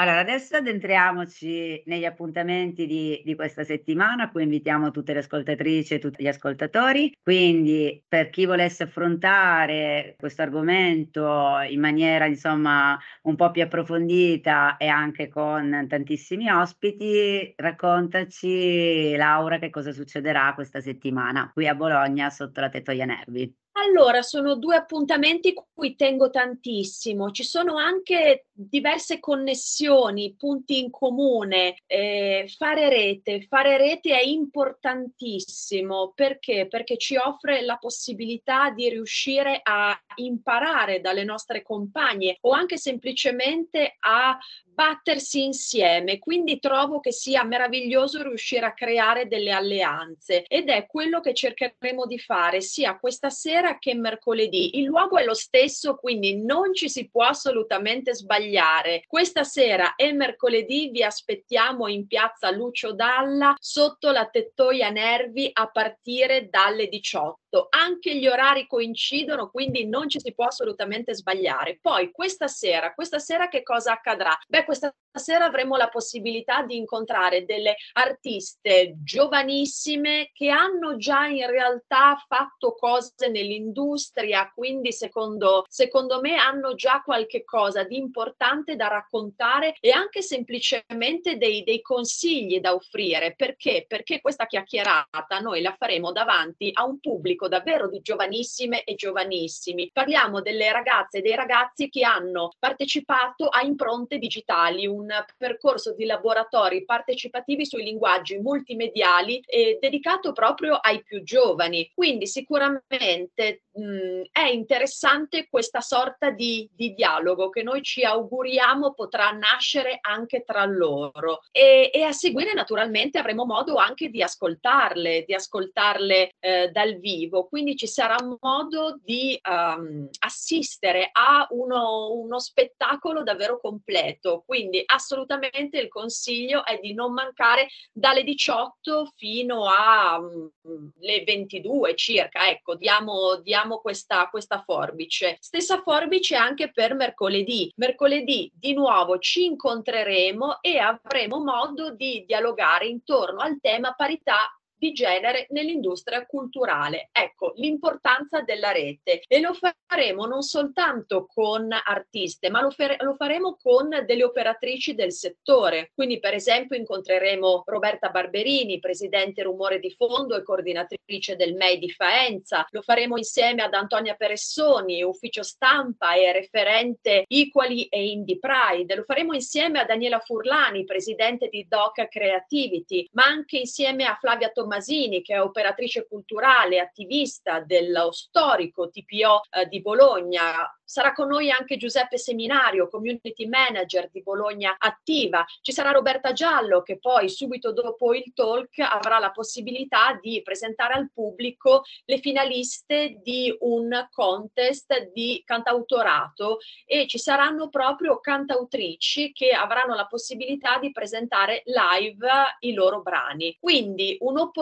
Allora, 0.00 0.20
adesso 0.20 0.56
addentriamoci 0.56 1.82
negli 1.84 2.06
appuntamenti 2.06 2.86
di, 2.86 3.20
di, 3.22 3.34
questa 3.34 3.64
settimana, 3.64 4.24
a 4.24 4.30
cui 4.30 4.44
invitiamo 4.44 4.90
tutte 4.90 5.12
le 5.12 5.18
ascoltatrici 5.18 5.92
e 5.92 5.98
tutti 5.98 6.22
gli 6.22 6.26
ascoltatori. 6.26 7.14
Quindi, 7.22 8.02
per 8.08 8.30
chi 8.30 8.46
volesse 8.46 8.84
affrontare 8.84 10.14
questo 10.18 10.40
argomento 10.40 11.58
in 11.68 11.80
maniera, 11.80 12.24
insomma, 12.24 12.98
un 13.24 13.36
po' 13.36 13.50
più 13.50 13.62
approfondita 13.62 14.78
e 14.78 14.86
anche 14.86 15.28
con 15.28 15.84
tantissimi 15.86 16.48
ospiti, 16.48 17.52
raccontaci, 17.56 19.14
Laura, 19.16 19.58
che 19.58 19.68
cosa 19.68 19.92
succederà 19.92 20.54
questa 20.54 20.80
settimana 20.80 21.50
qui 21.52 21.68
a 21.68 21.74
Bologna 21.74 22.30
sotto 22.30 22.60
la 22.62 22.70
Tettoia 22.70 23.04
Nervi. 23.04 23.54
Allora, 23.82 24.20
sono 24.20 24.56
due 24.56 24.76
appuntamenti 24.76 25.54
cui 25.80 25.96
tengo 25.96 26.28
tantissimo. 26.28 27.30
Ci 27.30 27.44
sono 27.44 27.76
anche 27.76 28.48
diverse 28.52 29.18
connessioni, 29.18 30.34
punti 30.36 30.80
in 30.80 30.90
comune. 30.90 31.76
Eh, 31.86 32.52
fare 32.58 32.90
rete, 32.90 33.46
fare 33.48 33.78
rete 33.78 34.10
è 34.18 34.22
importantissimo 34.22 36.12
perché? 36.14 36.66
Perché 36.68 36.98
ci 36.98 37.16
offre 37.16 37.62
la 37.62 37.76
possibilità 37.76 38.68
di 38.68 38.90
riuscire 38.90 39.60
a 39.62 39.98
imparare 40.16 41.00
dalle 41.00 41.24
nostre 41.24 41.62
compagne 41.62 42.36
o 42.42 42.50
anche 42.50 42.76
semplicemente 42.76 43.96
a 44.00 44.38
battersi 44.80 45.44
insieme. 45.44 46.18
Quindi 46.18 46.58
trovo 46.58 47.00
che 47.00 47.12
sia 47.12 47.44
meraviglioso 47.44 48.22
riuscire 48.22 48.64
a 48.64 48.72
creare 48.72 49.28
delle 49.28 49.50
alleanze 49.50 50.44
ed 50.44 50.68
è 50.68 50.86
quello 50.86 51.20
che 51.20 51.34
cercheremo 51.34 52.06
di 52.06 52.18
fare 52.18 52.60
sia 52.60 52.98
questa 52.98 53.28
sera 53.28 53.69
che 53.78 53.94
mercoledì. 53.94 54.78
Il 54.78 54.84
luogo 54.84 55.18
è 55.18 55.24
lo 55.24 55.34
stesso, 55.34 55.96
quindi 55.96 56.42
non 56.42 56.74
ci 56.74 56.88
si 56.88 57.08
può 57.08 57.24
assolutamente 57.24 58.14
sbagliare. 58.14 59.04
Questa 59.06 59.44
sera 59.44 59.94
e 59.94 60.12
mercoledì 60.12 60.90
vi 60.90 61.02
aspettiamo 61.02 61.88
in 61.88 62.06
piazza 62.06 62.50
Lucio 62.50 62.92
Dalla 62.92 63.54
sotto 63.58 64.10
la 64.10 64.26
tettoia 64.26 64.90
Nervi 64.90 65.50
a 65.52 65.68
partire 65.68 66.48
dalle 66.48 66.88
18 66.88 67.39
Esatto, 67.52 67.66
anche 67.70 68.16
gli 68.16 68.28
orari 68.28 68.66
coincidono, 68.68 69.50
quindi 69.50 69.84
non 69.84 70.08
ci 70.08 70.20
si 70.20 70.32
può 70.32 70.46
assolutamente 70.46 71.14
sbagliare. 71.14 71.78
Poi 71.80 72.12
questa 72.12 72.46
sera, 72.46 72.94
questa 72.94 73.18
sera 73.18 73.48
che 73.48 73.64
cosa 73.64 73.92
accadrà? 73.92 74.36
Beh, 74.46 74.64
questa 74.64 74.94
sera 75.12 75.46
avremo 75.46 75.76
la 75.76 75.88
possibilità 75.88 76.62
di 76.62 76.76
incontrare 76.76 77.44
delle 77.44 77.74
artiste 77.94 78.94
giovanissime 79.02 80.30
che 80.32 80.48
hanno 80.50 80.96
già 80.96 81.26
in 81.26 81.48
realtà 81.48 82.22
fatto 82.28 82.74
cose 82.74 83.28
nell'industria, 83.28 84.50
quindi 84.54 84.92
secondo, 84.92 85.64
secondo 85.68 86.20
me 86.20 86.36
hanno 86.36 86.74
già 86.76 87.02
qualche 87.04 87.42
cosa 87.42 87.82
di 87.82 87.96
importante 87.96 88.76
da 88.76 88.86
raccontare 88.86 89.74
e 89.80 89.90
anche 89.90 90.22
semplicemente 90.22 91.36
dei, 91.36 91.64
dei 91.64 91.82
consigli 91.82 92.60
da 92.60 92.74
offrire. 92.74 93.34
Perché? 93.34 93.86
Perché 93.88 94.20
questa 94.20 94.46
chiacchierata 94.46 95.40
noi 95.40 95.62
la 95.62 95.74
faremo 95.76 96.12
davanti 96.12 96.70
a 96.72 96.84
un 96.84 97.00
pubblico 97.00 97.39
davvero 97.48 97.88
di 97.88 98.00
giovanissime 98.00 98.84
e 98.84 98.94
giovanissimi. 98.94 99.90
Parliamo 99.92 100.40
delle 100.40 100.70
ragazze 100.72 101.18
e 101.18 101.22
dei 101.22 101.34
ragazzi 101.34 101.88
che 101.88 102.04
hanno 102.04 102.52
partecipato 102.58 103.48
a 103.48 103.62
impronte 103.62 104.18
digitali, 104.18 104.86
un 104.86 105.08
percorso 105.36 105.94
di 105.94 106.04
laboratori 106.04 106.84
partecipativi 106.84 107.64
sui 107.66 107.84
linguaggi 107.84 108.38
multimediali 108.38 109.40
eh, 109.40 109.78
dedicato 109.80 110.32
proprio 110.32 110.74
ai 110.74 111.02
più 111.02 111.22
giovani. 111.22 111.90
Quindi 111.94 112.26
sicuramente 112.26 113.62
mh, 113.72 114.22
è 114.32 114.46
interessante 114.46 115.48
questa 115.48 115.80
sorta 115.80 116.30
di, 116.30 116.68
di, 116.72 116.94
dialogo 116.94 117.50
che 117.50 117.62
noi 117.62 117.82
ci 117.82 118.04
auguriamo 118.04 118.92
potrà 118.94 119.30
nascere 119.30 119.98
anche 120.00 120.42
tra 120.42 120.64
loro. 120.64 121.40
E, 121.50 121.90
e, 121.92 122.02
a 122.02 122.12
seguire 122.12 122.52
naturalmente 122.52 123.18
avremo 123.18 123.44
modo 123.44 123.76
anche 123.76 124.08
di 124.08 124.22
ascoltarle, 124.22 125.24
di 125.26 125.34
ascoltarle 125.34 126.32
eh, 126.38 126.68
dal 126.70 126.96
vivo, 126.98 127.46
quindi 127.46 127.76
ci 127.76 127.86
sarà 127.86 128.16
modo 128.40 128.98
di 129.02 129.38
um, 129.48 130.08
assistere 130.20 131.10
a 131.12 131.46
uno, 131.50 132.12
uno 132.12 132.38
spettacolo 132.38 133.22
davvero 133.22 133.60
completo, 133.60 134.42
quindi 134.46 134.82
assolutamente 134.84 135.78
il 135.78 135.88
consiglio 135.88 136.64
è 136.64 136.78
di 136.80 136.94
non 136.94 137.12
mancare 137.12 137.68
dalle 137.92 138.22
18 138.22 139.12
fino 139.16 139.64
alle 139.66 140.50
um, 140.62 140.90
22 141.24 141.94
circa, 141.94 142.48
ecco, 142.48 142.74
diamo, 142.74 143.36
diamo 143.36 143.69
questa, 143.78 144.28
questa 144.28 144.62
forbice. 144.62 145.36
Stessa 145.40 145.80
forbice 145.82 146.36
anche 146.36 146.70
per 146.72 146.94
mercoledì. 146.94 147.72
Mercoledì 147.76 148.50
di 148.54 148.74
nuovo 148.74 149.18
ci 149.18 149.44
incontreremo 149.44 150.60
e 150.60 150.78
avremo 150.78 151.38
modo 151.42 151.90
di 151.94 152.24
dialogare 152.26 152.86
intorno 152.86 153.40
al 153.40 153.58
tema 153.60 153.94
parità 153.94 154.54
di 154.80 154.92
genere 154.92 155.46
nell'industria 155.50 156.24
culturale. 156.24 157.10
Ecco 157.12 157.52
l'importanza 157.56 158.40
della 158.40 158.72
rete 158.72 159.22
e 159.28 159.40
lo 159.40 159.52
faremo 159.52 160.24
non 160.24 160.40
soltanto 160.40 161.26
con 161.26 161.68
artiste, 161.70 162.48
ma 162.48 162.62
lo, 162.62 162.70
fare, 162.70 162.96
lo, 163.00 163.14
faremo 163.14 163.58
con 163.60 163.90
delle 164.06 164.24
operatrici 164.24 164.94
del 164.94 165.12
settore. 165.12 165.90
Quindi, 165.94 166.18
per 166.18 166.32
esempio, 166.32 166.78
incontreremo 166.78 167.64
Roberta 167.66 168.08
Barberini, 168.08 168.80
presidente 168.80 169.42
Rumore 169.42 169.80
di 169.80 169.90
Fondo 169.90 170.34
e 170.34 170.42
coordinatrice 170.42 171.36
del 171.36 171.54
MEI 171.54 171.78
di 171.78 171.90
Faenza. 171.90 172.66
Lo 172.70 172.80
faremo 172.80 173.18
insieme 173.18 173.62
ad 173.62 173.74
Antonia 173.74 174.14
Peressoni, 174.14 175.02
ufficio 175.02 175.42
stampa 175.42 176.14
e 176.14 176.32
referente 176.32 177.24
Equally 177.28 177.82
e 177.90 178.08
Indie 178.08 178.38
Pride. 178.38 178.94
Lo 178.94 179.04
faremo 179.04 179.34
insieme 179.34 179.78
a 179.78 179.84
Daniela 179.84 180.20
Furlani, 180.20 180.84
presidente 180.84 181.48
di 181.48 181.66
DOC 181.68 182.08
Creativity, 182.08 183.06
ma 183.12 183.24
anche 183.24 183.58
insieme 183.58 184.04
a 184.04 184.16
Flavia 184.18 184.50
Tomasini 184.70 184.98
Masini, 185.00 185.22
che 185.22 185.34
è 185.34 185.42
operatrice 185.42 186.06
culturale, 186.06 186.78
attivista 186.78 187.60
dello 187.60 188.12
storico 188.12 188.88
TPO 188.88 189.42
eh, 189.50 189.66
di 189.66 189.80
Bologna, 189.80 190.70
Sarà 190.90 191.12
con 191.12 191.28
noi 191.28 191.52
anche 191.52 191.76
Giuseppe 191.76 192.18
Seminario, 192.18 192.88
community 192.88 193.46
manager 193.46 194.10
di 194.10 194.24
Bologna 194.24 194.74
Attiva. 194.76 195.44
Ci 195.60 195.70
sarà 195.70 195.92
Roberta 195.92 196.32
Giallo 196.32 196.82
che 196.82 196.98
poi 196.98 197.28
subito 197.28 197.72
dopo 197.72 198.12
il 198.12 198.32
talk 198.34 198.76
avrà 198.80 199.20
la 199.20 199.30
possibilità 199.30 200.18
di 200.20 200.42
presentare 200.42 200.94
al 200.94 201.12
pubblico 201.14 201.84
le 202.06 202.18
finaliste 202.18 203.20
di 203.22 203.56
un 203.60 204.08
contest 204.10 205.12
di 205.12 205.40
cantautorato 205.46 206.58
e 206.84 207.06
ci 207.06 207.18
saranno 207.18 207.68
proprio 207.68 208.18
cantautrici 208.18 209.30
che 209.30 209.50
avranno 209.50 209.94
la 209.94 210.06
possibilità 210.06 210.80
di 210.80 210.90
presentare 210.90 211.62
live 211.66 212.56
i 212.62 212.72
loro 212.72 213.00
brani. 213.00 213.56
Quindi 213.60 214.16
un'opportunità, 214.18 214.59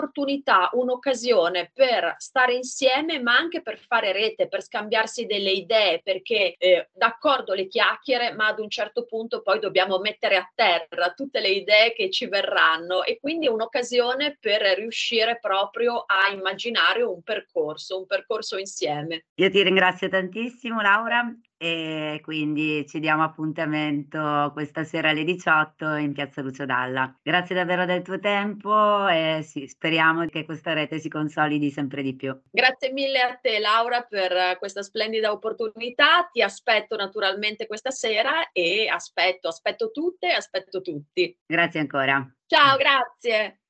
un'occasione 0.73 1.71
per 1.73 2.17
stare 2.19 2.55
insieme 2.55 3.21
ma 3.21 3.37
anche 3.37 3.63
per 3.63 3.79
fare 3.79 4.13
rete, 4.13 4.49
per 4.49 4.63
scambiarsi 4.63 5.27
delle 5.27 5.51
idee, 5.51 6.01
per 6.03 6.19
perché 6.19 6.57
eh, 6.59 6.89
d'accordo 6.93 7.55
le 7.55 7.69
chiacchiere, 7.69 8.33
ma 8.33 8.49
ad 8.49 8.59
un 8.59 8.69
certo 8.69 9.05
punto 9.05 9.43
poi 9.43 9.61
dobbiamo 9.61 9.99
mettere 9.99 10.37
a 10.37 10.51
terra 10.55 11.13
tutte 11.13 11.41
le 11.41 11.51
idee 11.51 11.93
che 11.93 12.11
ci 12.11 12.27
verranno 12.27 13.05
e 13.05 13.19
quindi 13.21 13.47
è 13.47 13.51
un'occasione 13.51 14.37
per 14.41 14.63
riuscire 14.77 15.39
proprio 15.41 16.05
a 16.07 16.33
immaginare 16.33 17.03
un 17.03 17.23
percorso, 17.23 17.99
un 17.99 18.07
percorso 18.07 18.59
insieme. 18.59 19.27
Io 19.35 19.51
ti 19.51 19.63
ringrazio 19.63 20.09
tantissimo 20.09 20.81
Laura 20.81 21.33
e 21.59 22.21
quindi 22.23 22.87
ci 22.87 23.01
diamo 23.01 23.25
appuntamento 23.25 24.51
questa 24.53 24.85
sera 24.85 25.11
alle 25.11 25.25
18 25.25 25.97
in 25.97 26.13
Piazza 26.13 26.41
Lucio 26.41 26.65
Dalla. 26.65 27.13
Grazie 27.21 27.55
davvero 27.55 27.85
del 27.85 28.03
tuo 28.03 28.19
tempo 28.21 29.07
e 29.09 29.41
sì, 29.43 29.67
speriamo 29.67 30.25
che 30.27 30.45
questa 30.45 30.73
rete 30.73 30.99
si 31.01 31.09
consolidi 31.09 31.71
sempre 31.71 32.03
di 32.03 32.15
più. 32.15 32.39
Grazie 32.51 32.93
mille 32.93 33.21
a 33.21 33.35
te 33.35 33.59
Laura 33.59 34.03
per 34.03 34.57
questa 34.59 34.83
splendida 34.83 35.33
opportunità, 35.33 36.29
ti 36.33 36.41
aspetto 36.41 36.97
naturalmente 36.97 37.67
questa 37.67 37.91
sera 37.91 38.53
e 38.53 38.89
aspetto, 38.89 39.49
aspetto 39.49 39.91
tutte, 39.91 40.29
aspetto 40.29 40.81
tutti. 40.81 41.37
Grazie 41.45 41.81
ancora. 41.81 42.25
Ciao, 42.47 42.77
grazie. 42.77 43.61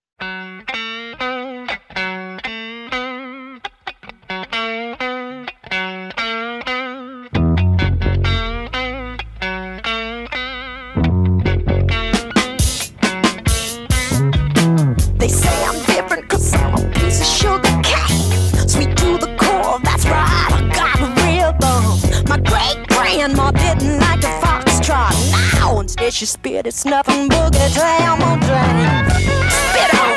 She 26.19 26.27
spit, 26.27 26.67
it's 26.67 26.85
nothing 26.85 27.29
boogie 27.29 27.73
jam 27.73 28.21
or 28.21 28.37
jam. 28.45 29.09
Spit 29.49 29.95
on. 29.95 30.15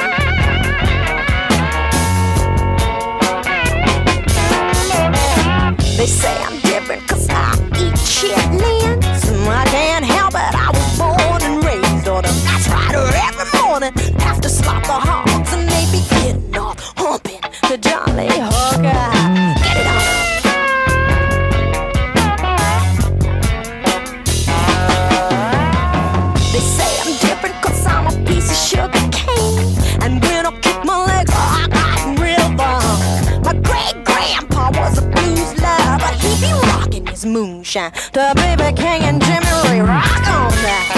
They 5.96 6.08
say 6.08 6.36
I'm 6.42 6.60
different 6.62 7.08
cause 7.08 7.28
I 7.30 7.54
eat 7.78 7.94
chitlins. 8.00 8.81
sunshine. 37.72 37.92
The 38.14 38.34
baby 38.36 38.76
king 38.76 39.04
and 39.04 39.22
Jimmy 39.22 39.46
Lee 39.70 39.80
rock 39.80 40.28
on 40.28 40.52
that. 40.52 40.98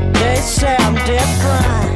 and 0.00 0.14
They 0.14 0.36
say 0.36 0.76
I'm 0.78 0.94
different. 1.06 1.87